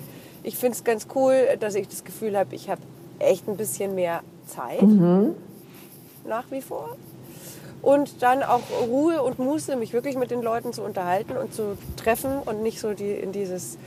Ich 0.43 0.55
finde 0.55 0.75
es 0.75 0.83
ganz 0.83 1.07
cool, 1.15 1.57
dass 1.59 1.73
ich 1.73 1.87
das 1.87 2.03
Gefühl 2.03 2.37
habe, 2.37 2.53
ich 2.53 2.69
habe 2.69 2.81
echt 3.17 3.47
ein 3.47 3.57
bisschen 3.57 3.95
mehr 3.95 4.21
Zeit. 4.45 4.83
Nach 6.27 6.45
wie 6.51 6.61
vor. 6.61 6.95
Und 7.81 8.21
dann 8.21 8.43
auch 8.43 8.61
Ruhe 8.87 9.21
und 9.23 9.39
Muße, 9.39 9.75
mich 9.75 9.93
wirklich 9.93 10.17
mit 10.17 10.31
den 10.31 10.41
Leuten 10.41 10.73
zu 10.73 10.81
unterhalten 10.81 11.37
und 11.37 11.53
zu 11.53 11.77
treffen 11.95 12.39
und 12.45 12.61
nicht 12.61 12.79
so 12.79 12.93
die, 12.93 13.11
in 13.11 13.31
dieses 13.31 13.77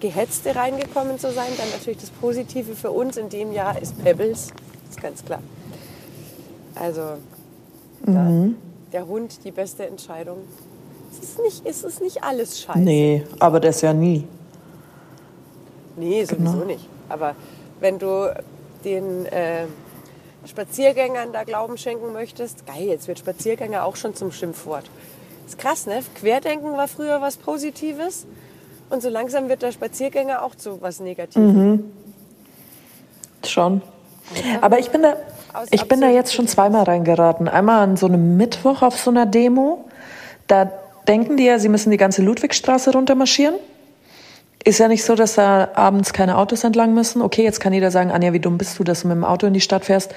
Gehetzte 0.00 0.56
reingekommen 0.56 1.18
zu 1.18 1.32
sein. 1.32 1.48
Dann 1.58 1.68
natürlich 1.70 2.00
das 2.00 2.10
Positive 2.10 2.74
für 2.74 2.90
uns 2.90 3.16
in 3.16 3.28
dem 3.28 3.52
Jahr 3.52 3.80
ist 3.80 4.02
Pebbles, 4.02 4.48
ist 4.90 5.00
ganz 5.02 5.24
klar. 5.24 5.40
Also 6.74 7.02
Ja? 8.06 8.28
Der 8.92 9.06
Hund 9.06 9.44
die 9.44 9.50
beste 9.52 9.86
Entscheidung. 9.86 10.38
Es 11.12 11.18
ist 11.28 11.38
nicht, 11.40 11.62
es 11.66 11.82
ist 11.84 12.00
nicht 12.00 12.24
alles 12.24 12.60
scheiße. 12.62 12.78
Nee, 12.78 13.24
aber 13.38 13.60
das 13.60 13.82
ja 13.82 13.92
nie. 13.92 14.24
Nee, 15.96 16.24
sowieso 16.24 16.52
Genau. 16.52 16.64
nicht. 16.64 16.88
Aber 17.08 17.34
wenn 17.80 17.98
du 17.98 18.34
den 18.84 19.26
äh, 19.26 19.66
Spaziergängern 20.46 21.32
da 21.32 21.44
Glauben 21.44 21.78
schenken 21.78 22.12
möchtest, 22.12 22.66
geil, 22.66 22.84
jetzt 22.88 23.08
wird 23.08 23.18
Spaziergänger 23.18 23.84
auch 23.84 23.96
schon 23.96 24.14
zum 24.14 24.32
Schimpfwort. 24.32 24.84
Ist 25.46 25.58
krass, 25.58 25.86
ne? 25.86 26.00
Querdenken 26.14 26.72
war 26.72 26.88
früher 26.88 27.20
was 27.20 27.36
Positives 27.36 28.26
und 28.90 29.02
so 29.02 29.08
langsam 29.08 29.48
wird 29.48 29.62
der 29.62 29.72
Spaziergänger 29.72 30.42
auch 30.42 30.54
zu 30.54 30.80
was 30.80 31.00
Negatives. 31.00 31.80
Schon. 33.46 33.82
Aber 34.60 34.78
ich 34.78 34.90
bin 34.90 35.02
da, 35.02 35.16
ich 35.70 35.88
bin 35.88 36.00
da 36.00 36.08
jetzt 36.08 36.34
schon 36.34 36.46
zweimal 36.46 36.84
reingeraten. 36.84 37.48
Einmal 37.48 37.82
an 37.82 37.96
so 37.96 38.06
einem 38.06 38.36
Mittwoch 38.36 38.82
auf 38.82 38.98
so 38.98 39.10
einer 39.10 39.26
Demo. 39.26 39.84
Da 40.46 40.70
denken 41.08 41.36
die 41.36 41.44
ja, 41.44 41.58
sie 41.58 41.68
müssen 41.68 41.90
die 41.90 41.96
ganze 41.96 42.22
Ludwigstraße 42.22 42.92
runtermarschieren. 42.92 43.56
Ist 44.64 44.78
ja 44.78 44.88
nicht 44.88 45.04
so, 45.04 45.14
dass 45.14 45.34
da 45.34 45.70
abends 45.74 46.12
keine 46.12 46.38
Autos 46.38 46.62
entlang 46.64 46.94
müssen. 46.94 47.20
Okay, 47.20 47.42
jetzt 47.42 47.60
kann 47.60 47.72
jeder 47.72 47.90
sagen, 47.90 48.12
Anja, 48.12 48.32
wie 48.32 48.40
dumm 48.40 48.58
bist 48.58 48.78
du, 48.78 48.84
dass 48.84 49.02
du 49.02 49.08
mit 49.08 49.16
dem 49.16 49.24
Auto 49.24 49.46
in 49.46 49.54
die 49.54 49.60
Stadt 49.60 49.84
fährst? 49.84 50.14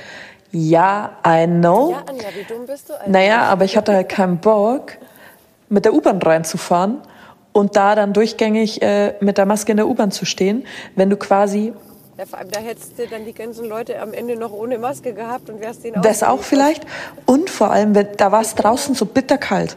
Ja, 0.51 1.17
I 1.25 1.47
know. 1.47 1.91
Ja, 1.91 2.03
Anja, 2.07 2.27
wie 2.35 2.43
dumm 2.53 2.65
bist 2.67 2.89
du? 2.89 2.93
Also, 2.93 3.11
Naja, 3.11 3.43
aber 3.43 3.65
ich 3.65 3.75
hatte 3.75 3.93
halt 3.93 4.09
keinen 4.09 4.37
Bock, 4.37 4.93
mit 5.69 5.85
der 5.85 5.93
U-Bahn 5.93 6.21
reinzufahren 6.21 7.01
und 7.51 7.75
da 7.75 7.95
dann 7.95 8.13
durchgängig 8.13 8.81
äh, 8.81 9.15
mit 9.19 9.37
der 9.37 9.45
Maske 9.45 9.71
in 9.71 9.77
der 9.77 9.87
U-Bahn 9.87 10.11
zu 10.11 10.25
stehen, 10.25 10.65
wenn 10.95 11.09
du 11.09 11.17
quasi 11.17 11.73
Ja, 12.17 12.25
vor 12.25 12.39
allem, 12.39 12.51
da 12.51 12.59
hättest 12.59 12.99
du 12.99 13.07
dann 13.07 13.25
die 13.25 13.33
ganzen 13.33 13.67
Leute 13.67 13.99
am 13.99 14.13
Ende 14.13 14.35
noch 14.35 14.51
ohne 14.51 14.77
Maske 14.77 15.13
gehabt 15.13 15.49
und 15.49 15.59
wärst 15.59 15.83
denen 15.83 16.01
Das 16.03 16.21
auch 16.21 16.41
vielleicht. 16.41 16.85
Und 17.25 17.49
vor 17.49 17.71
allem, 17.71 17.93
da 18.17 18.31
war 18.31 18.41
es 18.41 18.53
draußen 18.53 18.93
so 18.93 19.05
bitterkalt. 19.05 19.75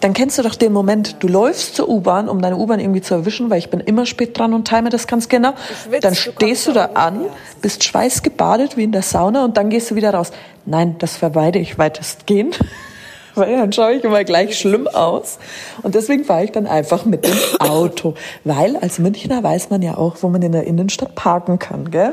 Dann 0.00 0.14
kennst 0.14 0.38
du 0.38 0.42
doch 0.42 0.54
den 0.54 0.72
Moment, 0.72 1.16
du 1.20 1.26
läufst 1.26 1.74
zur 1.74 1.88
U-Bahn, 1.88 2.28
um 2.28 2.40
deine 2.40 2.56
U-Bahn 2.56 2.78
irgendwie 2.78 3.00
zu 3.00 3.14
erwischen, 3.14 3.50
weil 3.50 3.58
ich 3.58 3.68
bin 3.68 3.80
immer 3.80 4.06
spät 4.06 4.38
dran 4.38 4.54
und 4.54 4.66
time 4.66 4.90
das 4.90 5.06
ganz 5.06 5.28
genau. 5.28 5.54
schwitzt, 5.84 6.04
Dann 6.04 6.12
du 6.12 6.18
stehst 6.18 6.36
kommst 6.38 6.66
du 6.68 6.72
da 6.72 6.84
an, 6.94 7.24
bist 7.60 7.82
schweißgebadet 7.82 8.76
wie 8.76 8.84
in 8.84 8.92
der 8.92 9.02
Sauna 9.02 9.44
und 9.44 9.56
dann 9.56 9.70
gehst 9.70 9.90
du 9.90 9.96
wieder 9.96 10.14
raus. 10.14 10.30
Nein, 10.66 10.96
das 10.98 11.16
vermeide 11.16 11.58
ich 11.58 11.78
weitestgehend, 11.78 12.60
weil 13.34 13.56
dann 13.56 13.72
schaue 13.72 13.94
ich 13.94 14.04
immer 14.04 14.22
gleich 14.22 14.56
schlimm 14.56 14.86
aus. 14.86 15.38
Und 15.82 15.96
deswegen 15.96 16.24
fahre 16.24 16.44
ich 16.44 16.52
dann 16.52 16.68
einfach 16.68 17.04
mit 17.04 17.26
dem 17.26 17.38
Auto. 17.58 18.14
Weil 18.44 18.76
als 18.76 19.00
Münchner 19.00 19.42
weiß 19.42 19.70
man 19.70 19.82
ja 19.82 19.96
auch, 19.96 20.16
wo 20.20 20.28
man 20.28 20.42
in 20.42 20.52
der 20.52 20.64
Innenstadt 20.64 21.16
parken 21.16 21.58
kann, 21.58 21.90
gell? 21.90 22.12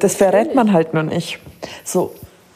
Das 0.00 0.16
verrät 0.16 0.54
man 0.54 0.72
halt 0.72 0.92
nur 0.92 1.04
nicht. 1.04 1.38
So. 1.84 2.12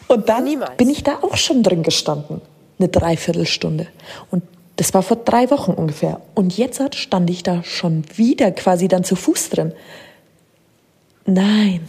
Und 0.06 0.28
dann 0.28 0.44
Niemals. 0.44 0.76
bin 0.76 0.90
ich 0.90 1.02
da 1.02 1.18
auch 1.23 1.37
schon 1.37 1.62
drin 1.62 1.82
gestanden. 1.82 2.42
Eine 2.78 2.88
Dreiviertelstunde. 2.88 3.87
Und 4.30 4.42
das 4.76 4.94
war 4.94 5.02
vor 5.02 5.16
drei 5.16 5.50
Wochen 5.50 5.73
ungefähr. 5.73 6.20
Und 6.35 6.56
jetzt 6.56 6.80
stand 6.94 7.28
ich 7.30 7.42
da 7.42 7.64
schon 7.64 8.04
wieder 8.16 8.52
quasi 8.52 8.87
dann 8.87 9.02
zu 9.02 9.16
Fuß 9.16 9.50
drin. 9.50 9.73
Nein. 11.26 11.88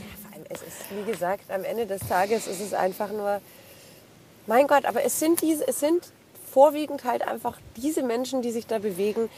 Es 0.49 0.61
ist, 0.61 0.77
wie 0.89 1.11
gesagt, 1.11 1.51
am 1.51 1.63
Ende 1.63 1.85
des 1.85 2.01
Tages 2.01 2.47
ist 2.47 2.59
es 2.59 2.73
einfach 2.73 3.11
nur, 3.11 3.39
mein 4.47 4.65
Gott, 4.65 4.85
aber 4.85 5.03
es 5.03 5.19
sind, 5.19 5.41
diese, 5.43 5.67
es 5.67 5.79
sind 5.79 6.01
vorwiegend 6.51 7.03
halt 7.03 7.27
einfach 7.27 7.57
diese 7.77 8.01
Menschen, 8.01 8.41
die 8.41 8.49
sich 8.49 8.65
da 8.65 8.79
bewegen, 8.79 9.29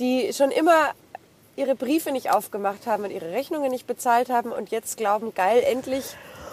die 0.00 0.32
schon 0.32 0.50
immer 0.50 0.90
ihre 1.54 1.74
Briefe 1.74 2.12
nicht 2.12 2.32
aufgemacht 2.32 2.86
haben 2.86 3.04
und 3.04 3.10
ihre 3.10 3.30
Rechnungen 3.30 3.70
nicht 3.70 3.86
bezahlt 3.86 4.28
haben 4.28 4.50
und 4.50 4.70
jetzt 4.70 4.96
glauben, 4.96 5.32
geil, 5.34 5.62
endlich 5.64 6.04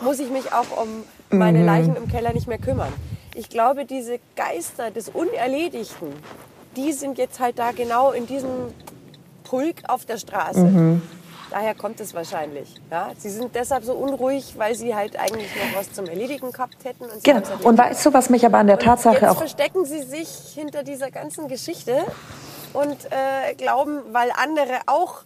muss 0.01 0.19
ich 0.19 0.29
mich 0.29 0.53
auch 0.53 0.81
um 0.81 1.03
meine 1.29 1.65
Leichen 1.65 1.95
im 1.95 2.07
Keller 2.07 2.33
nicht 2.33 2.47
mehr 2.47 2.59
kümmern. 2.59 2.93
Ich 3.35 3.49
glaube, 3.49 3.85
diese 3.85 4.19
Geister 4.35 4.91
des 4.91 5.09
Unerledigten, 5.09 6.13
die 6.75 6.91
sind 6.93 7.17
jetzt 7.17 7.39
halt 7.39 7.59
da 7.59 7.71
genau 7.71 8.11
in 8.11 8.25
diesem 8.27 8.73
Pulk 9.43 9.77
auf 9.87 10.05
der 10.05 10.17
Straße. 10.17 10.99
Daher 11.51 11.75
kommt 11.75 11.99
es 11.99 12.13
wahrscheinlich. 12.15 12.73
Ja? 12.89 13.11
Sie 13.17 13.29
sind 13.29 13.53
deshalb 13.53 13.83
so 13.83 13.93
unruhig, 13.93 14.53
weil 14.57 14.73
sie 14.73 14.95
halt 14.95 15.17
eigentlich 15.19 15.49
noch 15.55 15.79
was 15.79 15.91
zum 15.93 16.07
Erledigen 16.07 16.51
gehabt 16.51 16.83
hätten. 16.83 17.03
Und, 17.05 17.23
Genau. 17.23 17.47
halt 17.47 17.63
Und 17.63 17.77
weißt 17.77 18.05
du, 18.05 18.13
was 18.13 18.29
mich 18.31 18.43
aber 18.45 18.57
an 18.57 18.67
der 18.67 18.77
und 18.77 18.83
Tatsache 18.83 19.15
jetzt 19.15 19.29
auch 19.29 19.37
verstecken 19.37 19.85
sie 19.85 20.01
sich 20.01 20.29
hinter 20.55 20.83
dieser 20.83 21.11
ganzen 21.11 21.47
Geschichte 21.47 22.03
und 22.73 22.97
äh, 23.11 23.53
glauben, 23.55 24.01
weil 24.11 24.31
andere 24.35 24.79
auch 24.87 25.21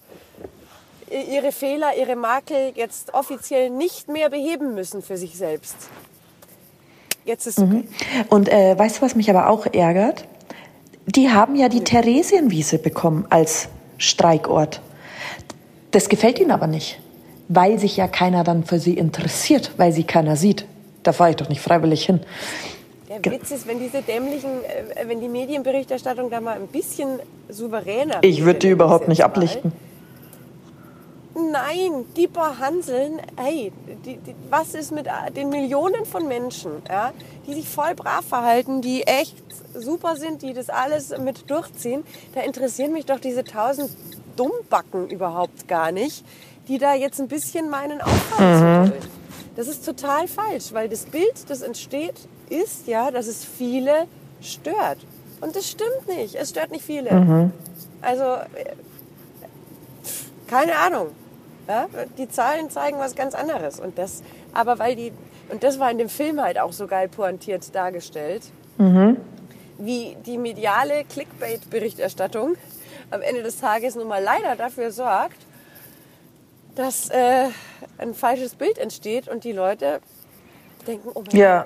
i- 1.10 1.36
ihre 1.36 1.54
Fehler, 1.54 1.96
ihre 1.98 2.18
Makel 2.18 2.74
jetzt 2.76 3.14
offiziell 3.14 3.70
nicht 3.70 4.10
mehr 4.10 4.30
beheben 4.30 4.76
müssen 4.76 5.02
für 5.02 5.16
sich 5.16 5.38
selbst. 5.38 5.76
Jetzt 7.28 7.46
ist 7.46 7.60
Mhm. 7.60 7.80
okay. 7.80 8.26
Und 8.30 8.50
äh, 8.50 8.80
weißt 8.80 8.98
du, 8.98 9.02
was 9.02 9.16
mich 9.16 9.30
aber 9.30 9.50
auch 9.50 9.66
ärgert? 9.66 10.26
Die 11.06 11.30
haben 11.30 11.56
ja 11.56 11.68
die 11.68 11.84
Theresienwiese 11.84 12.80
bekommen 12.80 13.26
als 13.30 13.68
Streikort. 13.98 14.82
Das 15.92 16.08
gefällt 16.10 16.40
ihnen 16.40 16.52
aber 16.52 16.68
nicht, 16.68 17.00
weil 17.50 17.80
sich 17.80 17.98
ja 17.98 18.08
keiner 18.08 18.44
dann 18.46 18.64
für 18.64 18.80
sie 18.80 18.94
interessiert, 18.94 19.72
weil 19.78 19.92
sie 19.92 20.04
keiner 20.04 20.38
sieht. 20.38 20.66
Da 21.04 21.12
fahre 21.12 21.32
ich 21.32 21.36
doch 21.36 21.50
nicht 21.50 21.62
freiwillig 21.62 22.06
hin. 22.06 22.22
Der 23.10 23.32
Witz 23.32 23.52
ist, 23.52 23.68
wenn 23.68 23.80
diese 23.80 24.02
dämlichen, 24.02 24.50
äh, 24.96 25.08
wenn 25.08 25.20
die 25.20 25.30
Medienberichterstattung 25.30 26.30
da 26.30 26.40
mal 26.40 26.56
ein 26.56 26.68
bisschen 26.68 27.20
souveräner 27.50 28.20
Ich 28.22 28.44
würde 28.46 28.60
die 28.60 28.70
überhaupt 28.70 29.08
nicht 29.08 29.20
jetzt 29.20 29.36
mal. 29.64 29.72
Nein, 31.38 32.06
die 32.16 32.28
paar 32.28 32.58
Hanseln, 32.58 33.22
hey, 33.36 33.72
die, 34.04 34.18
die, 34.18 34.36
was 34.50 34.74
ist 34.74 34.92
mit 34.92 35.08
den 35.36 35.50
Millionen 35.50 36.04
von 36.06 36.28
Menschen, 36.28 36.82
ja, 36.90 37.14
die 37.46 37.54
sich 37.54 37.70
voll 37.70 37.94
brav 37.94 38.26
verhalten, 38.26 38.82
die 38.82 39.04
echt 39.04 39.36
super 39.76 40.16
sind, 40.16 40.42
die 40.42 40.54
das 40.54 40.70
alles 40.70 41.16
mit 41.20 41.50
durchziehen? 41.52 42.04
Da 42.34 42.42
interessieren 42.42 42.92
mich 42.92 43.06
doch 43.06 43.20
diese 43.20 43.44
tausend 43.44 43.92
Dummbacken 44.36 45.10
überhaupt 45.12 45.68
gar 45.68 45.92
nicht, 45.92 46.26
die 46.68 46.80
da 46.80 46.96
jetzt 46.96 47.20
ein 47.20 47.28
bisschen 47.28 47.70
meinen 47.70 48.02
Aufwand 48.02 48.58
zu 48.58 48.94
wollen. 48.96 49.18
Das 49.56 49.68
ist 49.68 49.86
total 49.86 50.28
falsch, 50.28 50.74
weil 50.74 50.90
das 50.90 51.06
Bild, 51.06 51.50
das 51.50 51.62
entsteht, 51.62 52.16
ist 52.50 52.88
ja, 52.88 53.12
dass 53.12 53.28
es 53.28 53.46
viele 53.46 54.08
stört. 54.42 54.98
Und 55.42 55.56
das 55.56 55.70
stimmt 55.70 56.08
nicht. 56.08 56.34
Es 56.34 56.50
stört 56.50 56.72
nicht 56.72 56.84
viele. 56.84 57.12
Also, 58.02 58.24
äh, 58.24 58.74
keine 60.48 60.76
Ahnung. 60.78 61.08
Ja? 61.68 61.88
Die 62.18 62.30
Zahlen 62.30 62.70
zeigen 62.70 62.98
was 63.00 63.16
ganz 63.16 63.36
anderes. 63.36 63.80
Und 63.80 63.98
das, 63.98 64.24
aber 64.54 64.80
weil 64.80 64.96
die, 64.96 65.12
und 65.50 65.64
das 65.64 65.80
war 65.80 65.92
in 65.92 65.98
dem 65.98 66.10
Film 66.10 66.42
halt 66.42 66.60
auch 66.60 66.74
so 66.74 66.88
geil 66.88 67.08
pointiert 67.08 67.74
dargestellt, 67.76 68.44
wie 69.80 70.16
die 70.26 70.38
mediale 70.38 71.04
Clickbait-Berichterstattung 71.06 72.56
am 73.10 73.22
Ende 73.22 73.44
des 73.44 73.60
Tages 73.60 73.96
nun 73.96 74.08
mal 74.08 74.22
leider 74.24 74.56
dafür 74.56 74.92
sorgt, 74.92 75.38
dass 76.76 77.10
äh, 77.10 77.48
ein 77.98 78.14
falsches 78.14 78.56
Bild 78.56 78.78
entsteht 78.78 79.28
und 79.28 79.44
die 79.44 79.52
Leute 79.52 80.00
denken, 80.86 81.10
oh 81.10 81.20
mein 81.20 81.26
Gott, 81.26 81.34
Ja, 81.34 81.66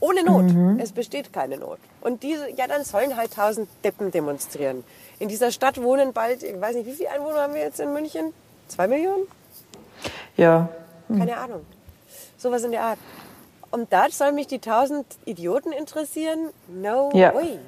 ohne 0.00 0.22
Not. 0.22 0.80
Es 0.82 0.92
besteht 0.92 1.32
keine 1.32 1.56
Not. 1.56 1.78
Und 2.02 2.22
diese, 2.22 2.50
ja, 2.50 2.66
dann 2.66 2.84
sollen 2.84 3.16
halt 3.16 3.32
tausend 3.32 3.68
Deppen 3.82 4.10
demonstrieren. 4.10 4.84
In 5.24 5.28
dieser 5.30 5.50
Stadt 5.50 5.82
wohnen 5.82 6.12
bald, 6.12 6.42
ich 6.42 6.60
weiß 6.60 6.76
nicht, 6.76 6.84
wie 6.86 6.92
viele 6.92 7.10
Einwohner 7.10 7.38
haben 7.44 7.54
wir 7.54 7.62
jetzt 7.62 7.80
in 7.80 7.94
München? 7.94 8.34
Zwei 8.68 8.86
Millionen? 8.86 9.22
ja. 10.36 10.68
Keine 11.08 11.38
Ahnung. 11.38 11.62
Sowas 12.36 12.62
in 12.62 12.72
der 12.72 12.82
Art. 12.82 12.98
Und 13.70 13.90
da 13.90 14.04
sollen 14.10 14.34
mich 14.34 14.48
die 14.48 14.58
tausend 14.58 15.06
Idioten 15.24 15.72
interessieren? 15.72 16.50
No 16.68 17.10
Ja. 17.14 17.34
way. 17.34 17.58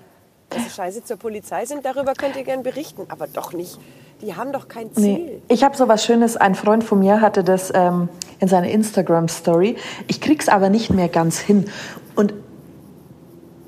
Sie 0.55 0.69
scheiße 0.69 1.05
zur 1.05 1.16
Polizei 1.16 1.64
sind, 1.64 1.87
darüber 1.87 2.12
könnt 2.12 2.37
ihr 2.37 2.45
gern 2.45 2.62
berichten. 2.62 3.07
Aber 3.09 3.27
doch 3.27 3.55
nicht. 3.55 3.79
Die 4.21 4.35
haben 4.37 4.53
doch 4.53 4.69
kein 4.69 4.95
Ziel. 4.95 5.03
Nee. 5.05 5.42
Ich 5.49 5.64
habe 5.64 5.75
so 5.79 5.88
was 5.88 6.05
Schönes. 6.05 6.37
Ein 6.37 6.55
Freund 6.57 6.85
von 6.85 6.99
mir 6.99 7.23
hatte 7.23 7.42
das 7.42 7.73
ähm, 7.75 8.11
in 8.38 8.49
seiner 8.49 8.69
Instagram-Story. 8.69 9.77
Ich 10.09 10.21
krieg's 10.21 10.51
aber 10.51 10.69
nicht 10.69 10.90
mehr 10.90 11.09
ganz 11.09 11.38
hin. 11.38 11.71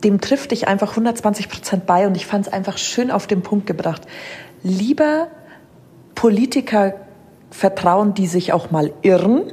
Dem 0.05 0.21
trifft 0.21 0.53
ich 0.53 0.69
einfach 0.69 0.91
120 0.91 1.49
Prozent 1.49 1.87
bei. 1.87 2.07
Und 2.07 2.17
ich 2.17 2.27
fand 2.27 2.47
es 2.47 2.53
einfach 2.53 2.79
schön 2.79 3.11
auf 3.11 3.27
den 3.27 3.43
Punkt 3.43 3.67
gebracht. 3.67 4.03
Lieber 4.63 5.29
Politiker 6.15 6.95
vertrauen, 7.51 8.15
die 8.15 8.27
sich 8.27 8.53
auch 8.53 8.71
mal 8.71 8.93
irren, 9.03 9.53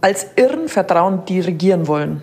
als 0.00 0.26
Irren 0.36 0.68
vertrauen, 0.68 1.24
die 1.26 1.40
regieren 1.40 1.86
wollen. 1.86 2.20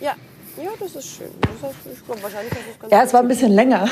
Ja. 0.00 0.14
ja, 0.56 0.70
das 0.78 0.94
ist 0.94 1.16
schön. 1.16 1.30
Das 1.40 1.70
heißt, 1.70 1.78
ich 1.92 2.04
glaube, 2.06 2.22
wahrscheinlich 2.22 2.52
hast 2.52 2.62
du 2.62 2.80
ganz 2.80 2.92
Ja, 2.92 3.02
es 3.02 3.12
war 3.12 3.20
ein 3.20 3.28
bisschen 3.28 3.52
länger. 3.52 3.88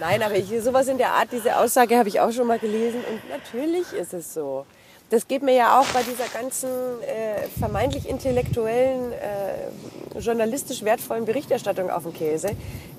Nein, 0.00 0.22
aber 0.22 0.36
ich, 0.36 0.48
sowas 0.62 0.86
in 0.86 0.98
der 0.98 1.10
Art, 1.10 1.28
diese 1.32 1.56
Aussage 1.56 1.98
habe 1.98 2.08
ich 2.08 2.20
auch 2.20 2.30
schon 2.30 2.46
mal 2.46 2.58
gelesen 2.58 3.00
und 3.10 3.28
natürlich 3.30 3.92
ist 3.92 4.14
es 4.14 4.32
so. 4.32 4.64
Das 5.10 5.26
geht 5.26 5.42
mir 5.42 5.54
ja 5.54 5.80
auch 5.80 5.86
bei 5.86 6.02
dieser 6.02 6.28
ganzen 6.28 6.68
äh, 6.68 7.48
vermeintlich 7.58 8.06
intellektuellen, 8.06 9.12
äh, 9.12 10.18
journalistisch 10.18 10.82
wertvollen 10.82 11.24
Berichterstattung 11.24 11.90
auf 11.90 12.02
den 12.02 12.12
Käse. 12.12 12.50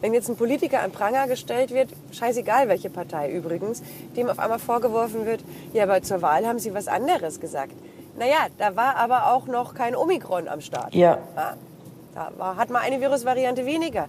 Wenn 0.01 0.15
jetzt 0.15 0.27
ein 0.27 0.35
Politiker 0.35 0.81
an 0.81 0.91
Pranger 0.91 1.27
gestellt 1.27 1.71
wird, 1.71 1.89
scheißegal 2.11 2.67
welche 2.67 2.89
Partei 2.89 3.31
übrigens, 3.31 3.83
dem 4.15 4.27
auf 4.27 4.39
einmal 4.39 4.57
vorgeworfen 4.57 5.27
wird, 5.27 5.41
ja, 5.73 5.83
aber 5.83 6.01
zur 6.01 6.23
Wahl 6.23 6.47
haben 6.47 6.57
sie 6.57 6.73
was 6.73 6.87
anderes 6.87 7.39
gesagt. 7.39 7.73
Naja, 8.17 8.47
da 8.57 8.75
war 8.75 8.95
aber 8.95 9.31
auch 9.31 9.45
noch 9.45 9.75
kein 9.75 9.95
Omikron 9.95 10.47
am 10.47 10.61
Start. 10.61 10.95
Ja. 10.95 11.19
Ja, 11.35 11.57
da 12.15 12.31
war, 12.37 12.55
hat 12.55 12.71
man 12.71 12.81
eine 12.81 12.99
Virusvariante 13.01 13.67
weniger. 13.67 14.07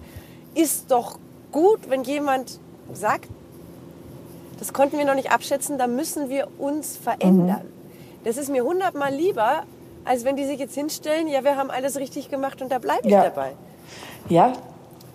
Ist 0.55 0.89
doch 0.89 1.19
gut, 1.51 1.81
wenn 1.87 2.03
jemand 2.03 2.59
sagt, 2.93 3.27
das 4.57 4.73
konnten 4.73 4.97
wir 4.97 5.05
noch 5.05 5.15
nicht 5.15 5.31
abschätzen, 5.31 5.77
da 5.77 5.85
müssen 5.85 6.29
wir 6.29 6.47
uns 6.57 6.97
verändern. 6.97 7.61
Das 8.23 8.37
ist 8.37 8.49
mir 8.49 8.63
hundertmal 8.63 9.13
lieber, 9.13 9.63
als 10.05 10.23
wenn 10.23 10.35
die 10.35 10.45
sich 10.45 10.59
jetzt 10.59 10.75
hinstellen, 10.75 11.27
ja, 11.27 11.43
wir 11.43 11.55
haben 11.57 11.71
alles 11.71 11.97
richtig 11.97 12.29
gemacht 12.29 12.61
und 12.61 12.69
da 12.71 12.77
bleibe 12.79 13.07
ich 13.07 13.13
Ja. 13.13 13.23
dabei. 13.23 13.53
Ja, 14.29 14.53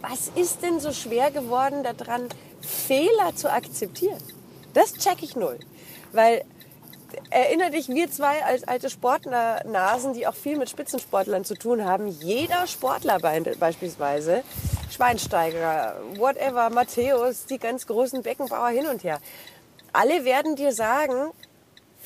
Was 0.02 0.28
ist 0.36 0.62
denn 0.62 0.78
so 0.78 0.92
schwer 0.92 1.30
geworden 1.32 1.82
daran, 1.82 2.28
Fehler 2.60 3.34
zu 3.34 3.50
akzeptieren? 3.50 4.18
Das 4.74 4.92
check 4.94 5.22
ich 5.22 5.34
null. 5.34 5.58
Weil, 6.12 6.44
erinnere 7.30 7.70
dich, 7.70 7.88
wir 7.88 8.08
zwei 8.10 8.44
als 8.44 8.68
alte 8.68 8.88
Sportlernasen, 8.90 10.12
die 10.12 10.26
auch 10.26 10.34
viel 10.34 10.58
mit 10.58 10.68
Spitzensportlern 10.70 11.44
zu 11.44 11.54
tun 11.54 11.84
haben, 11.84 12.06
jeder 12.08 12.66
Sportler 12.68 13.18
be- 13.18 13.56
beispielsweise, 13.58 14.42
Schweinsteiger, 14.90 15.96
whatever, 16.16 16.70
Matthäus, 16.70 17.46
die 17.46 17.58
ganz 17.58 17.86
großen 17.86 18.22
Beckenbauer 18.22 18.68
hin 18.68 18.86
und 18.86 19.02
her, 19.02 19.18
alle 19.92 20.24
werden 20.24 20.54
dir 20.56 20.72
sagen, 20.72 21.30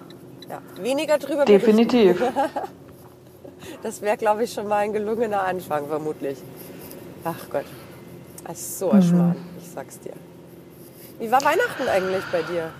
Ja, 0.49 0.61
weniger 0.81 1.17
drüber 1.17 1.45
Definitiv. 1.45 2.19
berichten. 2.19 2.39
Das 3.83 4.01
wäre, 4.01 4.17
glaube 4.17 4.43
ich, 4.43 4.53
schon 4.53 4.67
mal 4.67 4.77
ein 4.77 4.93
gelungener 4.93 5.43
Anfang, 5.43 5.87
vermutlich. 5.87 6.37
Ach 7.23 7.49
Gott, 7.49 7.65
das 8.45 8.59
ist 8.59 8.79
so 8.79 8.91
ein 8.91 9.01
Schmarrn, 9.01 9.35
ich 9.59 9.69
sag's 9.69 9.99
dir. 9.99 10.13
Wie 11.21 11.31
war 11.31 11.39
Weihnachten 11.43 11.87
eigentlich 11.87 12.23
bei 12.31 12.41
dir? 12.41 12.71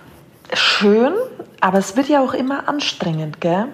Schön, 0.52 1.14
aber 1.60 1.78
es 1.78 1.96
wird 1.96 2.08
ja 2.08 2.20
auch 2.20 2.34
immer 2.34 2.68
anstrengend, 2.68 3.40
gell? 3.40 3.68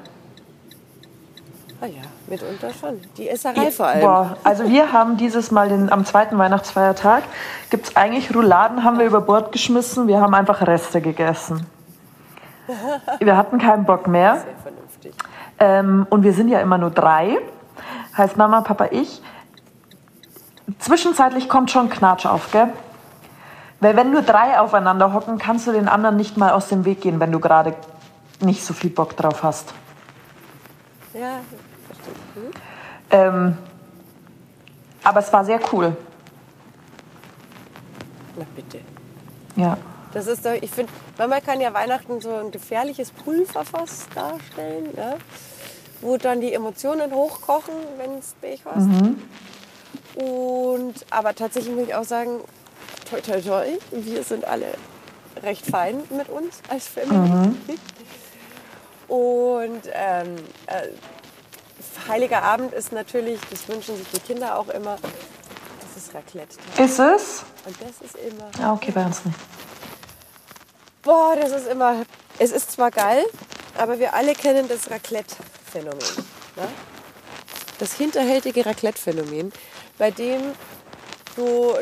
Ah 1.81 1.87
ja, 1.87 2.03
mitunter 2.27 2.69
schon. 2.79 3.01
Die 3.17 3.31
Esserei 3.31 3.71
vor 3.71 3.87
allem. 3.87 4.01
Boah, 4.03 4.37
also 4.45 4.69
wir 4.69 4.93
haben 4.93 5.17
dieses 5.17 5.51
Mal 5.51 5.71
den, 5.71 5.91
am 5.91 6.05
zweiten 6.05 6.37
Weihnachtsfeiertag, 6.37 7.23
gibt 7.71 7.87
es 7.87 7.97
eigentlich 7.97 8.35
Rouladen, 8.35 8.85
haben 8.85 8.99
wir 8.99 9.07
über 9.07 9.23
Bord 9.23 9.53
geschmissen, 9.53 10.07
wir 10.07 10.21
haben 10.21 10.35
einfach 10.35 10.61
Reste 10.67 11.01
gegessen. 11.01 11.65
Wir 13.21 13.39
hatten 13.39 13.57
keinen 13.59 13.87
Bock 13.87 14.07
mehr. 14.07 14.35
Sehr 14.35 14.55
vernünftig. 14.63 15.15
Ähm, 15.59 16.07
und 16.11 16.25
wir 16.25 16.35
sind 16.35 16.49
ja 16.49 16.61
immer 16.61 16.77
nur 16.77 16.91
drei. 16.91 17.39
Heißt 18.19 18.37
Mama, 18.37 18.61
Papa, 18.61 18.89
ich. 18.91 19.23
Zwischenzeitlich 20.79 21.49
kommt 21.49 21.71
schon 21.71 21.89
Knatsch 21.89 22.27
auf, 22.27 22.53
gell? 22.53 22.71
Weil 23.81 23.97
wenn 23.97 24.11
nur 24.11 24.23
drei 24.23 24.59
aufeinander 24.59 25.13
hocken, 25.13 25.39
kannst 25.39 25.67
du 25.67 25.73
den 25.73 25.89
anderen 25.89 26.17
nicht 26.17 26.37
mal 26.37 26.53
aus 26.53 26.69
dem 26.69 26.85
Weg 26.85 27.01
gehen, 27.01 27.21
wenn 27.21 27.31
du 27.31 27.39
gerade 27.39 27.75
nicht 28.41 28.65
so 28.65 28.75
viel 28.75 28.91
Bock 28.91 29.17
drauf 29.17 29.43
hast. 29.43 29.73
Ja, 31.15 31.41
verstehe. 31.87 32.15
Hm? 32.35 32.51
Ähm, 33.11 33.59
aber 35.05 35.21
es 35.21 35.33
war 35.33 35.45
sehr 35.45 35.61
cool. 35.73 35.97
Na 38.37 38.45
bitte. 38.55 38.81
Ja. 39.57 39.77
Das 40.13 40.27
ist 40.27 40.45
doch, 40.45 40.53
ich 40.53 40.71
finde, 40.71 40.93
manchmal 41.17 41.41
kann 41.41 41.61
ja 41.61 41.73
Weihnachten 41.75 42.21
so 42.21 42.35
ein 42.35 42.51
gefährliches 42.51 43.11
Pulverfass 43.11 44.07
darstellen, 44.15 44.95
ne? 44.97 45.17
wo 46.01 46.17
dann 46.17 46.41
die 46.41 46.53
Emotionen 46.53 47.13
hochkochen, 47.13 47.75
wenn 47.97 48.19
es 48.19 48.35
Pech 48.41 48.63
hast. 48.65 48.89
Und, 50.15 50.95
aber 51.11 51.35
tatsächlich 51.35 51.75
muss 51.75 51.89
ich 51.89 51.95
auch 51.95 52.05
sagen, 52.05 52.41
toi, 53.11 53.21
toi, 53.21 53.41
toi, 53.41 53.79
wir 53.91 54.23
sind 54.23 54.45
alle 54.45 54.75
recht 55.43 55.67
fein 55.67 56.03
mit 56.11 56.29
uns 56.29 56.61
als 56.69 56.89
Familie. 56.89 57.55
Und 59.09 59.83
ähm, 59.93 60.37
äh, 60.67 60.89
Heiliger 62.09 62.43
Abend 62.43 62.73
ist 62.73 62.93
natürlich, 62.93 63.39
das 63.51 63.69
wünschen 63.69 63.97
sich 63.97 64.07
die 64.15 64.21
Kinder 64.21 64.59
auch 64.59 64.69
immer, 64.69 64.97
das 65.81 66.05
ist 66.05 66.15
Raclette. 66.15 66.57
Ist 66.83 66.99
es? 66.99 67.45
Und 67.67 67.77
das 67.81 68.01
ist 68.03 68.17
immer 68.17 68.51
Ja, 68.59 68.73
okay, 68.73 68.91
bei 68.93 69.05
uns 69.05 69.25
nicht. 69.25 69.39
Boah, 71.03 71.37
das 71.37 71.53
ist 71.53 71.69
immer. 71.69 72.05
Es 72.39 72.51
ist 72.51 72.73
zwar 72.73 72.91
geil, 72.91 73.25
aber 73.77 73.99
wir 73.99 74.15
alle 74.15 74.35
kennen 74.35 74.69
das 74.69 74.91
Raclette-Phänomen. 74.91 75.99
Ne? 76.57 76.69
Das 77.79 77.95
hinterhältige 77.95 78.65
Raclette-Phänomen, 78.65 79.53
bei 79.99 80.11
dem 80.11 80.41
du 81.37 81.75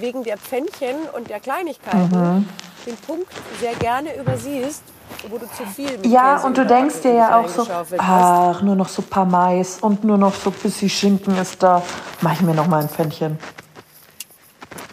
wegen 0.00 0.24
der 0.24 0.38
Pfännchen 0.38 0.96
und 1.14 1.30
der 1.30 1.40
Kleinigkeiten 1.40 2.46
den 2.86 2.96
Punkt 2.96 3.32
sehr 3.60 3.74
gerne 3.74 4.14
übersiehst, 4.16 4.82
wo 5.28 5.38
du 5.38 5.46
zu 5.46 5.64
viel 5.66 5.90
mit 5.98 6.06
Ja, 6.06 6.36
Käse 6.36 6.46
und 6.46 6.58
du 6.58 6.66
denkst 6.66 7.00
dir 7.02 7.14
ja 7.14 7.38
auch 7.38 7.48
so, 7.48 7.66
ach, 7.98 8.62
nur 8.62 8.74
noch 8.74 8.88
so 8.88 9.02
ein 9.02 9.08
paar 9.08 9.24
Mais 9.24 9.78
und 9.80 10.04
nur 10.04 10.18
noch 10.18 10.34
so 10.34 10.50
ein 10.50 10.56
bisschen 10.56 10.88
Schinken 10.88 11.36
ist 11.38 11.62
da. 11.62 11.82
Mach 12.20 12.32
ich 12.34 12.40
mir 12.42 12.54
noch 12.54 12.66
mal 12.66 12.82
ein 12.82 12.88
Pfännchen. 12.88 13.38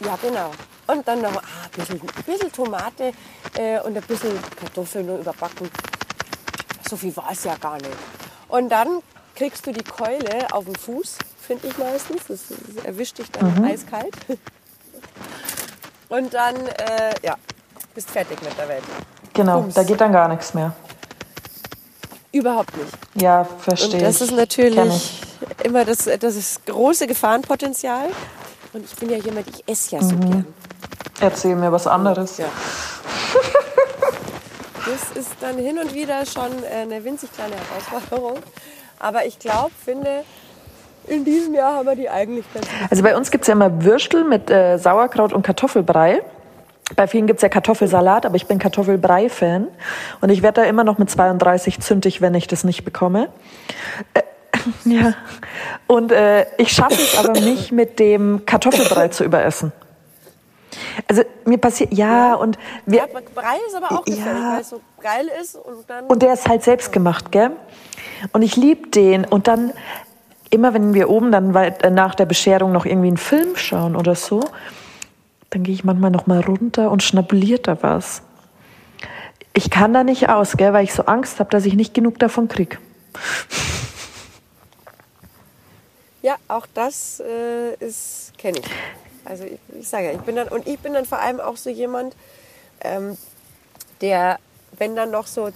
Ja, 0.06 0.18
genau. 0.22 0.52
Und 0.88 1.08
dann 1.08 1.22
noch 1.22 1.36
ah, 1.36 1.42
ein, 1.64 1.72
bisschen, 1.72 2.02
ein 2.02 2.24
bisschen 2.26 2.52
Tomate 2.52 3.12
äh, 3.58 3.80
und 3.82 3.96
ein 3.96 4.04
bisschen 4.04 4.32
Kartoffeln 4.60 5.06
nur 5.06 5.20
überbacken. 5.20 5.70
So 6.90 6.98
viel 6.98 7.16
war 7.16 7.30
es 7.32 7.44
ja 7.44 7.56
gar 7.56 7.76
nicht. 7.76 7.90
Und 8.48 8.70
dann 8.70 9.02
kriegst 9.36 9.66
du 9.66 9.72
die 9.72 9.84
Keule 9.84 10.52
auf 10.52 10.66
den 10.66 10.76
Fuß, 10.76 11.18
finde 11.40 11.68
ich 11.68 11.78
meistens. 11.78 12.24
Das, 12.28 12.40
das 12.48 12.86
erwischt 12.86 13.20
dich 13.20 13.32
dann 13.32 13.64
eiskalt. 13.64 14.16
Und 16.12 16.34
dann, 16.34 16.56
äh, 16.58 17.14
ja, 17.24 17.38
bist 17.96 18.12
fertig 18.12 18.42
mit 18.42 18.58
der 18.58 18.68
Welt. 18.68 18.84
Genau, 19.34 19.62
Bums. 19.62 19.76
da 19.76 19.84
geht 19.84 20.02
dann 20.02 20.12
gar 20.12 20.28
nichts 20.28 20.54
mehr. 20.54 20.74
Überhaupt 22.34 22.76
nicht. 22.76 22.92
Ja, 23.16 23.42
Und 23.42 23.62
verstehe 23.62 24.02
das 24.02 24.18
ich. 24.18 24.24
ist 24.24 24.32
natürlich 24.36 25.22
ich. 25.60 25.66
immer 25.66 25.86
das, 25.86 26.10
das 26.20 26.36
ist 26.36 26.66
große 26.66 27.08
Gefahrenpotenzial. 27.08 28.10
Und 28.74 28.84
ich 28.84 28.94
bin 28.98 29.10
ja 29.10 29.18
jemand, 29.18 29.48
ich 29.48 29.64
esse 29.66 29.96
ja 29.96 30.02
so 30.02 30.18
gern. 30.18 30.46
Erzähl 31.22 31.56
mir 31.56 31.72
was 31.72 31.88
anderes. 31.88 32.38
Ja. 32.38 32.46
Das 34.84 35.16
ist 35.16 35.32
dann 35.40 35.58
hin 35.58 35.78
und 35.80 35.94
wieder 35.94 36.26
schon 36.26 36.52
äh, 36.64 36.82
eine 36.82 37.04
winzig 37.06 37.32
kleine 37.32 37.56
Herausforderung. 37.56 38.40
Aber 39.00 39.26
ich 39.26 39.40
glaube, 39.40 39.72
finde, 39.86 40.26
in 41.08 41.26
diesem 41.26 41.54
Jahr 41.54 41.76
haben 41.78 41.88
wir 41.88 41.96
die 41.96 42.10
eigentlich 42.10 42.46
ganz 42.54 42.68
gut. 42.68 42.76
Also 42.90 43.04
bei 43.04 43.16
uns 43.16 43.32
gibt 43.32 43.44
es 43.44 43.48
ja 43.48 43.54
immer 43.54 43.84
Würstel 43.84 44.24
mit 44.24 44.50
äh, 44.50 44.78
Sauerkraut 44.78 45.34
und 45.34 45.44
Kartoffelbrei. 45.44 46.22
Bei 46.96 47.08
vielen 47.08 47.26
gibt's 47.28 47.42
ja 47.42 47.50
Kartoffelsalat, 47.50 48.26
aber 48.26 48.36
ich 48.36 48.48
bin 48.48 48.60
Kartoffelbrei-Fan. 48.60 49.68
Und 50.20 50.30
ich 50.30 50.42
werde 50.42 50.62
da 50.62 50.68
immer 50.68 50.84
noch 50.84 50.98
mit 50.98 51.10
32 51.10 51.80
zündig, 51.80 52.22
wenn 52.22 52.34
ich 52.36 52.48
das 52.48 52.64
nicht 52.64 52.84
bekomme. 52.84 53.30
Äh, 54.14 54.22
ja. 54.86 55.14
Und 55.88 56.12
äh, 56.12 56.46
ich 56.58 56.72
schaffe 56.72 57.02
es 57.02 57.18
aber 57.18 57.40
nicht, 57.40 57.72
mit 57.72 58.00
dem 58.00 58.46
Kartoffelbrei 58.46 59.08
zu 59.08 59.24
überessen. 59.24 59.72
Also 61.08 61.24
mir 61.46 61.58
passiert, 61.58 61.94
ja, 61.94 62.34
und 62.36 62.58
wir, 62.86 63.00
Ja, 63.00 63.06
Brei 63.36 63.58
ist 63.68 63.76
aber 63.76 63.92
auch 63.92 64.06
gefährlich, 64.06 64.42
Ja. 64.42 64.54
weil 64.54 64.62
es 64.62 64.70
so 64.70 64.82
geil 65.02 65.30
ist 65.42 65.56
und 65.56 65.90
dann. 65.90 66.06
Und 66.06 66.22
der 66.22 66.34
ist 66.34 66.48
halt 66.48 66.64
selbst 66.64 66.92
gemacht, 66.94 67.32
gell? 67.32 67.52
Und 68.34 68.42
ich 68.42 68.56
lieb 68.56 68.92
den. 68.92 69.26
Und 69.26 69.48
dann, 69.48 69.74
immer 70.52 70.74
wenn 70.74 70.94
wir 70.94 71.10
oben 71.10 71.32
dann 71.32 71.56
äh, 71.56 71.90
nach 71.90 72.14
der 72.14 72.26
Bescherung 72.26 72.72
noch 72.72 72.86
irgendwie 72.86 73.08
einen 73.08 73.18
Film 73.18 73.56
schauen 73.56 73.96
oder 73.96 74.16
so, 74.16 74.42
dann 75.50 75.64
gehe 75.64 75.74
ich 75.74 75.84
manchmal 75.84 76.12
noch 76.12 76.28
mal 76.28 76.42
runter 76.42 76.92
und 76.92 77.02
schnabuliert 77.02 77.68
da 77.68 77.82
was. 77.82 78.22
Ich 79.54 79.70
kann 79.70 79.94
da 79.94 80.04
nicht 80.04 80.30
aus, 80.30 80.56
gell, 80.56 80.72
weil 80.74 80.84
ich 80.84 80.94
so 80.94 81.06
Angst 81.06 81.40
habe, 81.40 81.50
dass 81.50 81.66
ich 81.66 81.74
nicht 81.74 81.94
genug 81.94 82.20
davon 82.20 82.48
krieg. 82.48 82.80
Ja, 86.22 86.36
auch 86.48 86.68
das 86.74 87.20
äh, 87.20 87.74
ist 87.84 88.34
kenne 88.38 88.60
ich. 88.60 88.66
Also 89.26 89.44
ich, 89.44 89.60
ich 89.80 89.88
sage 89.88 90.06
ja, 90.06 90.12
ich 90.12 90.22
bin 90.22 90.36
dann 90.36 90.48
und 90.48 90.68
ich 90.68 90.80
bin 90.80 90.94
dann 90.94 91.06
vor 91.06 91.20
allem 91.20 91.40
auch 91.40 91.58
so 91.58 91.70
jemand, 91.70 92.16
ähm, 92.82 93.18
der, 94.02 94.40
wenn 94.78 94.96
dann 94.96 95.12
noch 95.12 95.28
so 95.28 95.50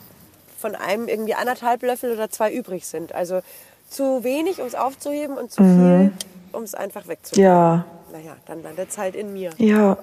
von 0.58 0.76
einem 0.76 1.08
irgendwie 1.08 1.36
anderthalb 1.36 1.84
Löffel 1.84 2.12
oder 2.12 2.30
zwei 2.30 2.52
übrig 2.52 2.86
sind, 2.86 3.14
also 3.14 3.42
zu 3.90 4.24
wenig, 4.24 4.60
um 4.62 4.68
es 4.68 4.76
aufzuheben 4.76 5.38
und 5.38 5.52
zu 5.52 5.62
viel, 5.64 6.12
um 6.52 6.64
es 6.64 6.76
einfach 6.76 7.08
wegzunehmen. 7.08 7.52
Ja, 7.52 7.86
Naja, 8.12 8.36
dann 8.46 8.62
landet 8.64 8.90
es 8.90 8.98
halt 8.98 9.16
in 9.16 9.34
mir. 9.34 9.52
ja. 9.58 9.98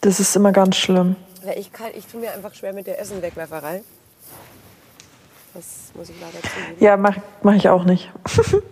Das 0.00 0.18
ist 0.18 0.34
immer 0.34 0.50
ganz 0.50 0.74
schlimm. 0.76 1.14
Ja, 1.44 1.52
ich, 1.54 1.72
kann, 1.72 1.86
ich 1.94 2.06
tue 2.06 2.20
mir 2.20 2.32
einfach 2.32 2.52
schwer 2.54 2.72
mit 2.72 2.88
der 2.88 3.00
Essenwegwerferei. 3.00 3.84
Das 5.54 5.64
muss 5.94 6.08
ich 6.08 6.16
leider 6.20 6.40
zugeben. 6.42 6.76
Ja, 6.84 6.96
mach, 6.96 7.16
mach 7.42 7.54
ich 7.54 7.68
auch 7.68 7.84
nicht. 7.84 8.10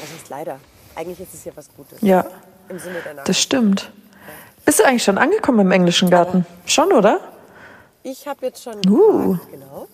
Das 0.00 0.10
ist 0.12 0.28
leider. 0.28 0.60
Eigentlich 0.94 1.18
ist 1.18 1.34
es 1.34 1.44
ja 1.44 1.50
was 1.56 1.68
Gutes. 1.76 1.98
Ja, 2.00 2.24
Im 2.68 2.78
Sinne 2.78 3.00
der 3.04 3.14
Nachricht. 3.14 3.28
das 3.28 3.40
stimmt. 3.40 3.90
Bist 4.64 4.78
du 4.78 4.84
eigentlich 4.84 5.02
schon 5.02 5.18
angekommen 5.18 5.58
im 5.58 5.72
englischen 5.72 6.08
Garten? 6.08 6.46
Schon, 6.66 6.92
oder? 6.92 7.18
Ich 8.04 8.28
habe 8.28 8.46
jetzt 8.46 8.62
schon 8.62 8.76
Uh. 8.88 9.32
gefragt, 9.32 9.50
genau. 9.50 9.88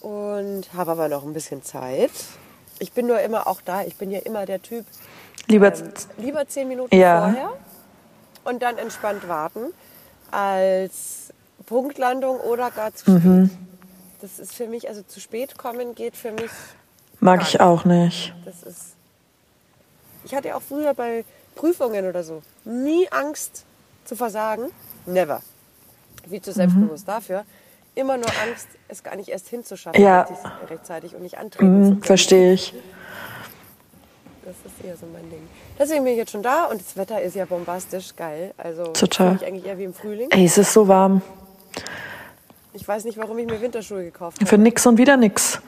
Und 0.00 0.72
habe 0.74 0.92
aber 0.92 1.08
noch 1.08 1.24
ein 1.24 1.32
bisschen 1.32 1.62
Zeit. 1.62 2.10
Ich 2.78 2.92
bin 2.92 3.06
nur 3.06 3.20
immer 3.20 3.46
auch 3.46 3.60
da. 3.60 3.82
Ich 3.84 3.96
bin 3.96 4.10
ja 4.10 4.20
immer 4.20 4.46
der 4.46 4.62
Typ, 4.62 4.86
Lieber 5.46 5.74
ähm, 5.76 5.92
lieber 6.16 6.46
zehn 6.48 6.68
Minuten 6.68 6.94
Ja. 6.96 7.20
vorher 7.22 7.50
und 8.44 8.62
dann 8.62 8.78
entspannt 8.78 9.28
warten, 9.28 9.66
als 10.30 11.32
Punktlandung 11.66 12.38
oder 12.40 12.70
gar 12.70 12.94
zu 12.94 13.04
spät. 13.04 13.24
Mhm. 13.24 13.50
Das 14.22 14.38
ist 14.38 14.54
für 14.54 14.66
mich, 14.66 14.88
also 14.88 15.02
zu 15.02 15.20
spät 15.20 15.56
kommen 15.58 15.94
geht 15.94 16.16
für 16.16 16.30
mich, 16.32 16.50
mag 17.20 17.42
ich 17.42 17.60
auch 17.60 17.84
nicht. 17.84 18.34
das 18.44 18.62
ist. 18.62 18.94
Ich 20.24 20.34
hatte 20.34 20.54
auch 20.56 20.62
früher 20.62 20.92
bei 20.94 21.24
Prüfungen 21.54 22.06
oder 22.06 22.22
so 22.22 22.42
nie 22.64 23.08
Angst 23.10 23.64
zu 24.04 24.16
versagen. 24.16 24.70
Never. 25.06 25.40
Viel 26.28 26.38
Mhm. 26.38 26.42
zu 26.42 26.52
selbstbewusst 26.52 27.08
dafür. 27.08 27.44
Immer 27.94 28.16
nur 28.16 28.26
Angst, 28.46 28.68
es 28.88 29.02
gar 29.02 29.16
nicht 29.16 29.28
erst 29.28 29.48
hinzuschaffen, 29.48 30.00
Ja. 30.02 30.22
rechtzeitig- 30.22 30.70
rechtzeitig 30.70 31.14
und 31.14 31.22
nicht 31.22 31.38
antreten 31.38 31.64
Hm, 31.66 31.84
können. 31.90 32.02
verstehe 32.02 32.52
ich. 32.52 32.74
Das 34.44 34.54
ist 34.64 34.84
eher 34.84 34.96
so 34.96 35.06
mein 35.12 35.28
Ding. 35.30 35.46
Deswegen 35.78 36.02
bin 36.04 36.12
ich 36.14 36.18
jetzt 36.18 36.32
schon 36.32 36.42
da 36.42 36.64
und 36.64 36.80
das 36.80 36.96
Wetter 36.96 37.20
ist 37.20 37.36
ja 37.36 37.44
bombastisch 37.44 38.16
geil. 38.16 38.54
Also 38.56 38.84
Total. 38.92 39.36
ich 39.36 39.46
eigentlich 39.46 39.66
eher 39.66 39.78
wie 39.78 39.84
im 39.84 39.94
Frühling. 39.94 40.28
Ey, 40.30 40.44
es 40.44 40.56
ist 40.58 40.72
so 40.72 40.88
warm. 40.88 41.20
Ich 42.72 42.86
weiß 42.86 43.04
nicht, 43.04 43.18
warum 43.18 43.36
ich 43.38 43.46
mir 43.46 43.60
Winterschuhe 43.60 44.04
gekauft 44.04 44.38
habe. 44.38 44.46
Für 44.46 44.56
nix 44.58 44.86
und 44.86 44.96
wieder 44.96 45.16
nix. 45.16 45.60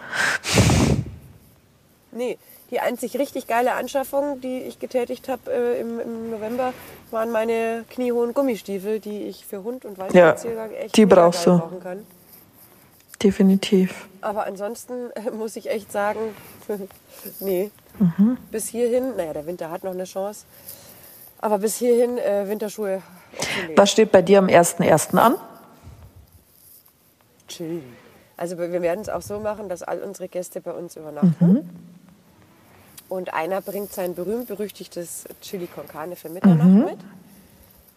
Nee, 2.12 2.38
die 2.72 2.80
einzig 2.80 3.16
richtig 3.18 3.46
geile 3.46 3.74
Anschaffung, 3.74 4.40
die 4.40 4.62
ich 4.62 4.78
getätigt 4.80 5.28
habe 5.28 5.52
äh, 5.52 5.80
im, 5.80 6.00
im 6.00 6.30
November, 6.30 6.72
waren 7.10 7.30
meine 7.30 7.84
kniehohen 7.90 8.32
Gummistiefel, 8.34 8.98
die 8.98 9.24
ich 9.24 9.46
für 9.46 9.62
Hund 9.62 9.84
und 9.84 9.98
Waldspaziergang 9.98 10.72
echt 10.72 10.96
die 10.96 11.06
brauchst 11.06 11.46
du. 11.46 11.58
brauchen 11.58 11.80
kann. 11.80 12.06
Definitiv. 13.22 14.08
Aber 14.22 14.46
ansonsten 14.46 15.10
äh, 15.12 15.30
muss 15.30 15.54
ich 15.56 15.70
echt 15.70 15.92
sagen, 15.92 16.18
nee, 17.40 17.70
Mhm. 17.98 18.38
bis 18.50 18.68
hierhin, 18.68 19.16
naja, 19.18 19.34
der 19.34 19.46
Winter 19.46 19.70
hat 19.70 19.84
noch 19.84 19.92
eine 19.92 20.04
Chance, 20.04 20.46
aber 21.42 21.58
bis 21.58 21.76
hierhin 21.76 22.16
äh, 22.16 22.48
Winterschuhe 22.48 23.02
obsolet. 23.36 23.76
Was 23.78 23.90
steht 23.90 24.10
bei 24.10 24.22
dir 24.22 24.38
am 24.38 24.46
1.1. 24.46 25.14
an? 25.18 25.34
chillen. 27.48 27.82
Also 28.38 28.56
wir 28.56 28.80
werden 28.80 29.00
es 29.02 29.10
auch 29.10 29.20
so 29.20 29.38
machen, 29.40 29.68
dass 29.68 29.82
all 29.82 30.00
unsere 30.02 30.26
Gäste 30.28 30.62
bei 30.62 30.72
uns 30.72 30.96
übernachten. 30.96 31.36
Mhm. 31.38 31.68
Und 33.12 33.34
einer 33.34 33.60
bringt 33.60 33.92
sein 33.92 34.14
berühmt-berüchtigtes 34.14 35.24
Chili 35.42 35.66
con 35.66 35.86
Carne 35.86 36.16
für 36.16 36.30
Mitternacht 36.30 36.66
Mhm. 36.66 36.84
mit. 36.86 36.98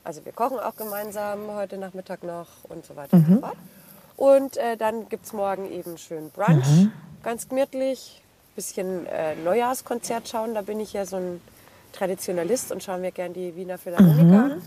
Also 0.04 0.25
wir 0.25 0.34
kochen 0.34 0.60
auch 0.60 0.75
gemeinsam 0.75 1.39
heute 1.56 1.78
Nachmittag 1.78 2.21
noch 2.23 2.47
und 2.67 2.86
so 2.86 2.97
weiter 2.97 3.15
Mhm. 3.15 3.23
und 3.23 3.36
so 3.36 3.39
fort. 3.39 3.56
Und 4.17 4.58
äh, 4.58 4.75
dann 4.75 5.08
gibt 5.08 5.25
es 5.25 5.32
morgen 5.32 5.71
eben 5.71 5.97
schön 5.97 6.32
Brunch, 6.32 6.67
Mhm. 6.67 6.91
ganz 7.23 7.47
gemütlich. 7.47 8.21
Bisschen 8.58 9.06
äh, 9.08 9.36
Neujahrskonzert 9.36 10.28
schauen, 10.28 10.54
da 10.54 10.62
bin 10.63 10.82
ich 10.82 10.91
ja 10.91 11.06
so 11.06 11.15
ein 11.15 11.39
Traditionalist 11.93 12.73
und 12.73 12.84
schaue 12.84 12.97
mir 12.97 13.12
gern 13.12 13.32
die 13.34 13.56
Wiener 13.56 13.78
Philharmoniker 13.78 14.23
Mhm. 14.25 14.51
an. 14.51 14.62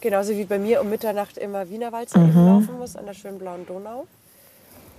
Genauso 0.00 0.30
wie 0.32 0.44
bei 0.44 0.58
mir 0.58 0.80
um 0.80 0.88
Mitternacht 0.88 1.36
immer 1.36 1.68
Wiener 1.68 1.92
Walzer 1.92 2.18
eben 2.20 2.46
laufen 2.46 2.78
muss 2.78 2.96
an 2.96 3.04
der 3.04 3.12
schönen 3.14 3.38
blauen 3.38 3.66
Donau. 3.66 4.06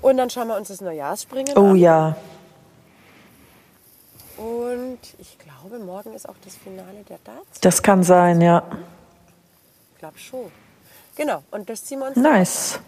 Und 0.04 0.18
dann 0.18 0.30
schauen 0.30 0.50
wir 0.50 0.56
uns 0.58 0.68
das 0.68 0.82
Neujahrsspringen 0.82 1.58
Oh 1.58 1.72
an. 1.72 1.76
ja. 1.78 2.16
Und 4.92 5.16
ich 5.20 5.38
glaube, 5.40 5.82
morgen 5.82 6.14
ist 6.14 6.28
auch 6.28 6.36
das 6.44 6.58
Finale 6.58 7.06
der 7.08 7.18
Darts. 7.24 7.62
Das 7.62 7.82
kann 7.82 8.04
sein, 8.04 8.42
ja. 8.42 8.62
Ich 9.94 10.00
glaube 10.00 10.20
schon. 10.20 10.52
Genau, 11.16 11.44
und 11.52 11.70
das 11.70 11.86
ziehen 11.86 12.00
wir 12.00 12.08
uns 12.08 12.18
Nice. 12.18 12.80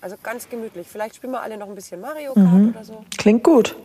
Also 0.00 0.16
ganz 0.22 0.48
gemütlich. 0.48 0.88
Vielleicht 0.90 1.16
spielen 1.16 1.34
wir 1.34 1.42
alle 1.42 1.58
noch 1.58 1.68
ein 1.68 1.74
bisschen 1.74 2.00
Mario 2.00 2.32
Kart 2.32 2.46
oder 2.46 2.82
so. 2.82 3.04
Klingt 3.18 3.44
gut. 3.44 3.76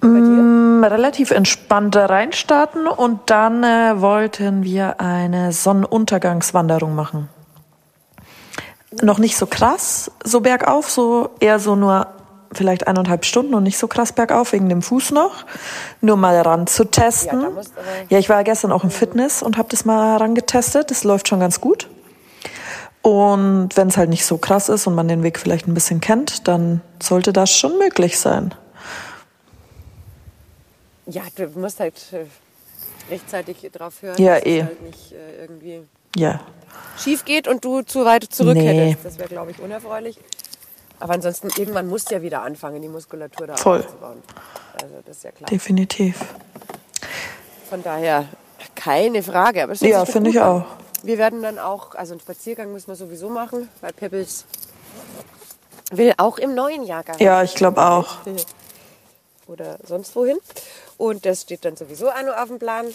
Mm, 0.00 0.82
Relativ 0.84 1.32
entspannt 1.32 1.94
reinstarten 1.96 2.86
und 2.86 3.28
dann 3.28 3.62
äh, 3.62 4.00
wollten 4.00 4.62
wir 4.62 5.00
eine 5.00 5.52
Sonnenuntergangswanderung 5.52 6.94
machen. 6.94 7.28
Noch 9.02 9.18
nicht 9.18 9.36
so 9.36 9.46
krass, 9.46 10.10
so 10.24 10.40
bergauf, 10.40 10.90
so 10.90 11.28
eher 11.40 11.58
so 11.58 11.76
nur 11.76 12.06
vielleicht 12.52 12.86
eineinhalb 12.86 13.24
Stunden 13.24 13.54
und 13.54 13.62
nicht 13.62 13.78
so 13.78 13.86
krass 13.88 14.12
bergauf 14.12 14.52
wegen 14.52 14.68
dem 14.68 14.82
Fuß 14.82 15.12
noch. 15.12 15.44
Nur 16.00 16.16
mal 16.16 16.40
ran 16.40 16.66
zu 16.66 16.84
testen. 16.84 17.40
Ja, 17.42 17.48
Ja, 18.08 18.18
ich 18.18 18.28
war 18.28 18.42
gestern 18.44 18.72
auch 18.72 18.84
im 18.84 18.90
Fitness 18.90 19.42
und 19.42 19.56
habe 19.56 19.68
das 19.68 19.84
mal 19.84 20.16
rangetestet. 20.16 20.90
Das 20.90 21.04
läuft 21.04 21.28
schon 21.28 21.40
ganz 21.40 21.60
gut. 21.60 21.88
Und 23.02 23.70
wenn 23.76 23.88
es 23.88 23.96
halt 23.96 24.10
nicht 24.10 24.26
so 24.26 24.36
krass 24.36 24.68
ist 24.68 24.86
und 24.86 24.94
man 24.94 25.08
den 25.08 25.22
Weg 25.22 25.38
vielleicht 25.38 25.66
ein 25.66 25.74
bisschen 25.74 26.00
kennt, 26.00 26.46
dann 26.48 26.82
sollte 27.02 27.32
das 27.32 27.50
schon 27.50 27.78
möglich 27.78 28.18
sein. 28.18 28.52
Ja, 31.06 31.22
du 31.34 31.46
musst 31.58 31.80
halt 31.80 31.94
äh, 32.12 32.26
rechtzeitig 33.10 33.56
drauf 33.72 34.02
hören, 34.02 34.16
Ja, 34.22 34.34
dass 34.36 34.44
eh. 34.46 34.58
es 34.60 34.66
halt 34.66 34.82
nicht 34.82 35.12
äh, 35.12 35.40
irgendwie 35.42 35.80
Ja, 36.14 36.40
schief 36.98 37.24
geht 37.24 37.48
und 37.48 37.64
du 37.64 37.82
zu 37.82 38.04
weit 38.04 38.24
zurück 38.24 38.54
Nee. 38.56 38.66
hättest. 38.90 39.04
Das 39.04 39.18
wäre, 39.18 39.28
glaube 39.28 39.50
ich, 39.50 39.58
unerfreulich. 39.60 40.18
Aber 41.00 41.14
ansonsten, 41.14 41.48
irgendwann 41.56 41.88
musst 41.88 42.10
du 42.10 42.14
ja 42.14 42.22
wieder 42.22 42.42
anfangen, 42.42 42.80
die 42.82 42.88
Muskulatur 42.88 43.46
da 43.46 43.56
Voll. 43.56 43.80
aufzubauen. 43.80 44.22
Also 44.80 44.94
das 45.06 45.16
ist 45.16 45.24
ja 45.24 45.30
klar. 45.32 45.48
definitiv. 45.50 46.20
Von 47.68 47.82
daher 47.82 48.26
keine 48.74 49.22
Frage. 49.22 49.62
Aber 49.62 49.74
Ja, 49.74 50.04
finde 50.04 50.30
ich 50.30 50.40
an. 50.40 50.62
auch. 50.62 50.64
Wir 51.02 51.16
werden 51.18 51.42
dann 51.42 51.58
auch, 51.58 51.94
also 51.94 52.12
einen 52.12 52.20
Spaziergang 52.20 52.72
müssen 52.72 52.88
wir 52.88 52.96
sowieso 52.96 53.30
machen, 53.30 53.68
weil 53.80 53.92
Pebbles 53.94 54.44
will 55.90 56.12
auch 56.18 56.38
im 56.38 56.54
neuen 56.54 56.84
Jahr 56.84 57.02
gar 57.02 57.18
Ja, 57.20 57.42
ich 57.42 57.54
glaube 57.54 57.80
auch. 57.82 58.18
oder 59.46 59.78
sonst 59.86 60.14
wohin. 60.14 60.36
Und 60.98 61.24
das 61.24 61.42
steht 61.42 61.64
dann 61.64 61.76
sowieso 61.76 62.10
auch 62.10 62.22
noch 62.22 62.36
auf 62.36 62.48
dem 62.48 62.58
Plan. 62.58 62.86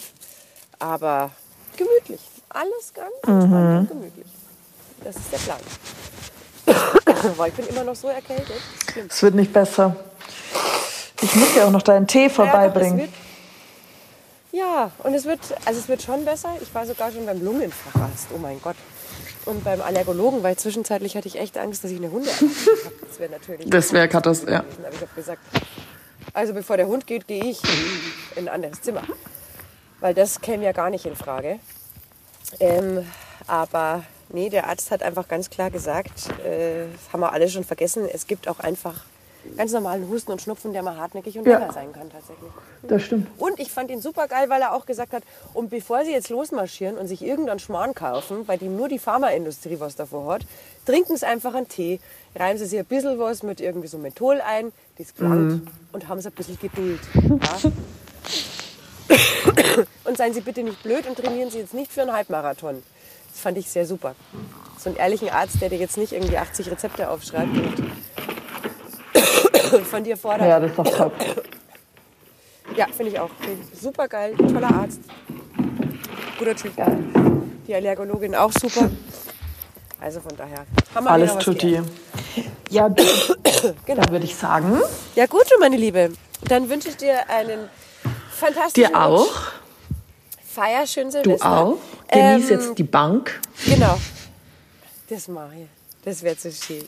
Aber 0.78 1.30
gemütlich. 1.76 2.20
Alles 2.50 2.94
ganz 2.94 3.12
Mhm. 3.26 3.88
gemütlich. 3.88 4.26
Das 5.02 5.16
ist 5.16 5.32
der 5.32 5.38
Plan. 5.38 5.58
Weil 7.36 7.48
ich 7.50 7.54
bin 7.54 7.66
immer 7.68 7.84
noch 7.84 7.96
so 7.96 8.08
erkältet. 8.08 8.56
Es 9.08 9.22
wird 9.22 9.34
nicht 9.34 9.52
besser. 9.52 9.96
Ich 11.22 11.34
muss 11.34 11.54
dir 11.54 11.66
auch 11.66 11.70
noch 11.70 11.82
deinen 11.82 12.06
Tee 12.06 12.24
Ja, 12.24 12.28
vorbeibringen. 12.28 12.98
wird- 12.98 13.10
Ja, 14.52 14.90
und 15.02 15.14
es 15.14 15.24
wird, 15.24 15.40
also 15.64 15.80
es 15.80 15.88
wird 15.88 16.02
schon 16.02 16.24
besser. 16.24 16.50
Ich 16.60 16.74
war 16.74 16.86
sogar 16.86 17.10
schon 17.12 17.26
beim 17.26 17.42
Lungenfacharzt. 17.44 18.28
Oh 18.34 18.38
mein 18.38 18.60
Gott. 18.62 18.76
Und 19.44 19.62
beim 19.64 19.80
Allergologen, 19.80 20.42
weil 20.42 20.56
zwischenzeitlich 20.56 21.16
hatte 21.16 21.28
ich 21.28 21.38
echt 21.38 21.56
Angst, 21.58 21.84
dass 21.84 21.90
ich 21.90 21.98
eine 21.98 22.10
Hunde 22.10 22.28
habe. 22.30 22.46
Das 23.08 23.18
wäre 23.20 23.30
natürlich. 23.30 23.70
Das 23.70 23.92
wäre 23.92 24.08
Katastrophe, 24.08 24.52
ja. 24.52 24.58
Aber 24.60 24.90
ich 24.92 25.00
habe 25.00 25.10
gesagt, 25.14 25.40
also 26.32 26.52
bevor 26.52 26.76
der 26.76 26.86
Hund 26.88 27.06
geht, 27.06 27.26
gehe 27.28 27.44
ich 27.44 27.60
in 28.34 28.48
ein 28.48 28.54
anderes 28.54 28.80
Zimmer. 28.82 29.02
Weil 30.00 30.14
das 30.14 30.40
käme 30.40 30.64
ja 30.64 30.72
gar 30.72 30.90
nicht 30.90 31.06
in 31.06 31.16
Frage. 31.16 31.58
Ähm, 32.60 33.06
aber 33.46 34.02
nee, 34.36 34.50
der 34.50 34.68
Arzt 34.68 34.90
hat 34.90 35.02
einfach 35.02 35.26
ganz 35.28 35.48
klar 35.50 35.70
gesagt, 35.70 36.28
äh, 36.44 36.84
das 36.92 37.12
haben 37.12 37.20
wir 37.20 37.32
alle 37.32 37.48
schon 37.48 37.64
vergessen, 37.64 38.06
es 38.12 38.26
gibt 38.26 38.46
auch 38.48 38.60
einfach 38.60 39.04
ganz 39.56 39.72
normalen 39.72 40.08
Husten 40.08 40.32
und 40.32 40.42
Schnupfen, 40.42 40.72
der 40.72 40.82
mal 40.82 40.96
hartnäckig 40.96 41.38
und 41.38 41.46
Ja. 41.46 41.58
länger 41.58 41.72
sein 41.72 41.92
kann 41.92 42.10
tatsächlich. 42.10 42.50
Das 42.82 43.02
stimmt. 43.02 43.28
Und 43.38 43.58
ich 43.60 43.70
fand 43.70 43.90
ihn 43.90 44.00
super 44.02 44.26
geil, 44.28 44.48
weil 44.50 44.60
er 44.60 44.74
auch 44.74 44.84
gesagt 44.86 45.12
hat, 45.12 45.22
und 45.54 45.70
bevor 45.70 46.04
Sie 46.04 46.10
jetzt 46.12 46.28
losmarschieren 46.28 46.98
und 46.98 47.06
sich 47.08 47.22
irgendeinen 47.22 47.60
Schmarrn 47.60 47.94
kaufen, 47.94 48.44
bei 48.44 48.56
dem 48.56 48.76
nur 48.76 48.88
die 48.88 48.98
Pharmaindustrie 48.98 49.80
was 49.80 49.96
davor 49.96 50.34
hat, 50.34 50.42
trinken 50.84 51.16
Sie 51.16 51.26
einfach 51.26 51.54
einen 51.54 51.68
Tee, 51.68 52.00
reiben 52.34 52.58
Sie 52.58 52.66
sich 52.66 52.78
ein 52.78 52.84
bisschen 52.84 53.18
was 53.18 53.42
mit 53.42 53.60
irgendwie 53.60 53.88
so 53.88 53.96
Menthol 53.98 54.40
ein, 54.42 54.72
das 54.98 55.14
gelangt 55.14 55.62
und 55.92 56.08
haben 56.08 56.20
Sie 56.20 56.28
ein 56.28 56.32
bisschen 56.34 56.58
Geduld. 56.58 57.00
Ja? 57.14 57.70
und 60.04 60.16
seien 60.16 60.34
Sie 60.34 60.40
bitte 60.40 60.62
nicht 60.62 60.82
blöd 60.82 61.06
und 61.06 61.16
trainieren 61.16 61.50
Sie 61.50 61.58
jetzt 61.58 61.72
nicht 61.72 61.92
für 61.92 62.02
einen 62.02 62.12
Halbmarathon. 62.12 62.82
Das 63.36 63.42
fand 63.42 63.58
ich 63.58 63.68
sehr 63.68 63.84
super. 63.84 64.14
So 64.78 64.88
einen 64.88 64.96
ehrlichen 64.98 65.28
Arzt, 65.28 65.60
der 65.60 65.68
dir 65.68 65.76
jetzt 65.76 65.98
nicht 65.98 66.12
irgendwie 66.14 66.38
80 66.38 66.70
Rezepte 66.70 67.10
aufschreibt 67.10 67.50
und 69.74 69.86
von 69.86 70.02
dir 70.02 70.16
fordert. 70.16 70.48
Ja, 70.48 70.58
das 70.58 70.70
ist 70.70 70.78
doch 70.78 70.88
top. 70.88 71.12
Ja, 72.74 72.86
finde 72.86 73.12
ich 73.12 73.20
auch. 73.20 73.28
Super 73.78 74.08
geil, 74.08 74.34
toller 74.38 74.70
Arzt. 74.74 75.00
Guter 76.38 76.56
Typ. 76.56 76.74
Geil. 76.78 76.96
Die 77.66 77.74
Allergologin 77.74 78.34
auch 78.34 78.52
super. 78.52 78.90
Also 80.00 80.20
von 80.20 80.34
daher 80.34 80.64
haben 80.94 81.04
wir 81.04 81.10
Alles 81.10 81.36
tutti. 81.36 81.78
Ja, 82.70 82.88
dann 82.88 83.06
Genau. 83.84 84.10
würde 84.10 84.24
ich 84.24 84.34
sagen, 84.34 84.80
Ja 85.14 85.26
gut, 85.26 85.44
du 85.50 85.58
meine 85.60 85.76
Liebe. 85.76 86.10
Dann 86.48 86.70
wünsche 86.70 86.88
ich 86.88 86.96
dir 86.96 87.28
einen 87.28 87.68
fantastischen 88.30 88.92
dir 88.92 88.98
auch, 88.98 89.20
Rutsch. 89.26 89.30
Feier 90.54 90.86
schön 90.86 91.08
du 91.08 91.12
Silvester. 91.22 91.52
auch. 91.52 91.76
Genieß 92.10 92.50
Ähm, 92.50 92.60
jetzt 92.60 92.78
die 92.78 92.84
Bank. 92.84 93.40
Genau. 93.64 93.98
Das 95.08 95.28
mache 95.28 95.54
ich. 95.54 95.68
Das 96.04 96.22
wird 96.22 96.40
so 96.40 96.50
schön. 96.50 96.86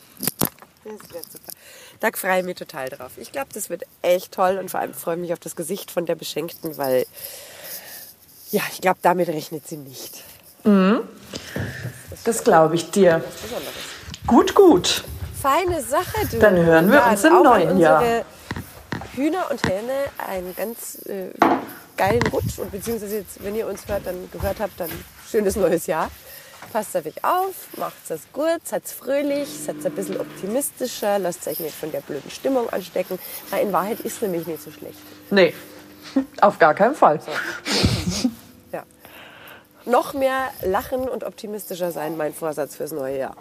Das 0.84 0.92
wird 1.12 1.24
super. 1.32 1.52
Da 2.00 2.08
freue 2.14 2.38
ich 2.40 2.44
mich 2.44 2.56
total 2.56 2.88
drauf. 2.88 3.12
Ich 3.16 3.32
glaube, 3.32 3.48
das 3.52 3.68
wird 3.70 3.82
echt 4.02 4.32
toll 4.32 4.58
und 4.58 4.70
vor 4.70 4.80
allem 4.80 4.94
freue 4.94 5.16
ich 5.16 5.20
mich 5.20 5.32
auf 5.32 5.40
das 5.40 5.56
Gesicht 5.56 5.90
von 5.90 6.06
der 6.06 6.14
Beschenkten, 6.14 6.78
weil 6.78 7.04
ja, 8.50 8.62
ich 8.72 8.80
glaube, 8.80 8.98
damit 9.02 9.28
rechnet 9.28 9.66
sie 9.66 9.76
nicht. 9.76 10.22
Das 12.24 12.44
glaube 12.44 12.74
ich 12.76 12.90
dir. 12.90 13.22
Gut, 14.26 14.54
gut. 14.54 15.04
Feine 15.40 15.82
Sache, 15.82 16.26
du. 16.30 16.38
Dann 16.38 16.56
hören 16.56 16.90
wir 16.90 17.04
uns 17.04 17.24
im 17.24 17.42
neuen 17.42 17.78
Jahr. 17.78 18.24
Hühner 19.14 19.50
und 19.50 19.62
Hähne 19.68 20.04
einen 20.18 20.54
ganz 20.54 20.96
äh, 21.06 21.30
geilen 21.98 22.22
Rutsch 22.28 22.58
und 22.58 22.70
beziehungsweise 22.72 23.18
jetzt, 23.18 23.44
wenn 23.44 23.54
ihr 23.54 23.66
uns 23.66 23.86
hört, 23.86 24.06
dann 24.06 24.30
gehört 24.30 24.60
habt, 24.60 24.80
dann 24.80 24.90
schönes 25.30 25.56
neues 25.56 25.86
Jahr. 25.86 26.10
Passt 26.72 26.96
auf 26.96 27.06
euch 27.06 27.24
auf, 27.24 27.54
macht's 27.76 28.10
es 28.10 28.20
gut, 28.32 28.60
seid 28.64 28.86
fröhlich, 28.86 29.48
seid 29.48 29.84
ein 29.84 29.92
bisschen 29.92 30.20
optimistischer, 30.20 31.18
lasst 31.18 31.46
euch 31.46 31.60
nicht 31.60 31.74
von 31.74 31.90
der 31.92 32.00
blöden 32.00 32.30
Stimmung 32.30 32.68
anstecken, 32.70 33.18
weil 33.50 33.62
in 33.62 33.72
Wahrheit 33.72 34.00
ist 34.00 34.20
nämlich 34.22 34.46
nicht 34.46 34.62
so 34.62 34.70
schlecht. 34.70 34.98
Nee, 35.30 35.54
auf 36.40 36.58
gar 36.58 36.74
keinen 36.74 36.94
Fall. 36.94 37.20
Ja. 38.70 38.82
Noch 39.86 40.12
mehr 40.12 40.50
lachen 40.62 41.08
und 41.08 41.24
optimistischer 41.24 41.90
sein, 41.90 42.18
mein 42.18 42.34
Vorsatz 42.34 42.76
fürs 42.76 42.92
neue 42.92 43.18
Jahr. 43.18 43.36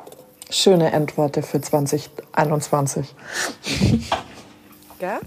Schöne 0.50 0.94
Endworte 0.94 1.44
für 1.44 1.60
2021. 1.60 3.14
Gell? 5.00 5.20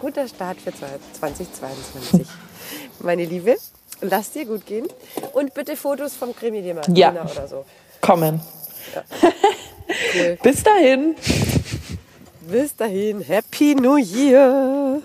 Guter 0.00 0.26
Start 0.26 0.56
für 0.58 0.72
2022. 0.72 2.26
Meine 3.00 3.24
Liebe, 3.24 3.56
lass 4.00 4.30
dir 4.32 4.44
gut 4.46 4.66
gehen. 4.66 4.86
Und 5.32 5.54
bitte 5.54 5.76
Fotos 5.76 6.14
vom 6.14 6.34
Krimi 6.34 6.62
dir 6.62 6.74
mal 6.74 6.82
Ja. 6.94 7.10
oder 7.10 7.48
so. 7.48 7.64
Kommen. 8.00 8.40
Cool. 10.14 10.38
Bis 10.42 10.62
dahin. 10.62 11.14
Bis 12.40 12.74
dahin, 12.74 13.20
Happy 13.20 13.74
New 13.74 13.96
Year! 13.98 15.02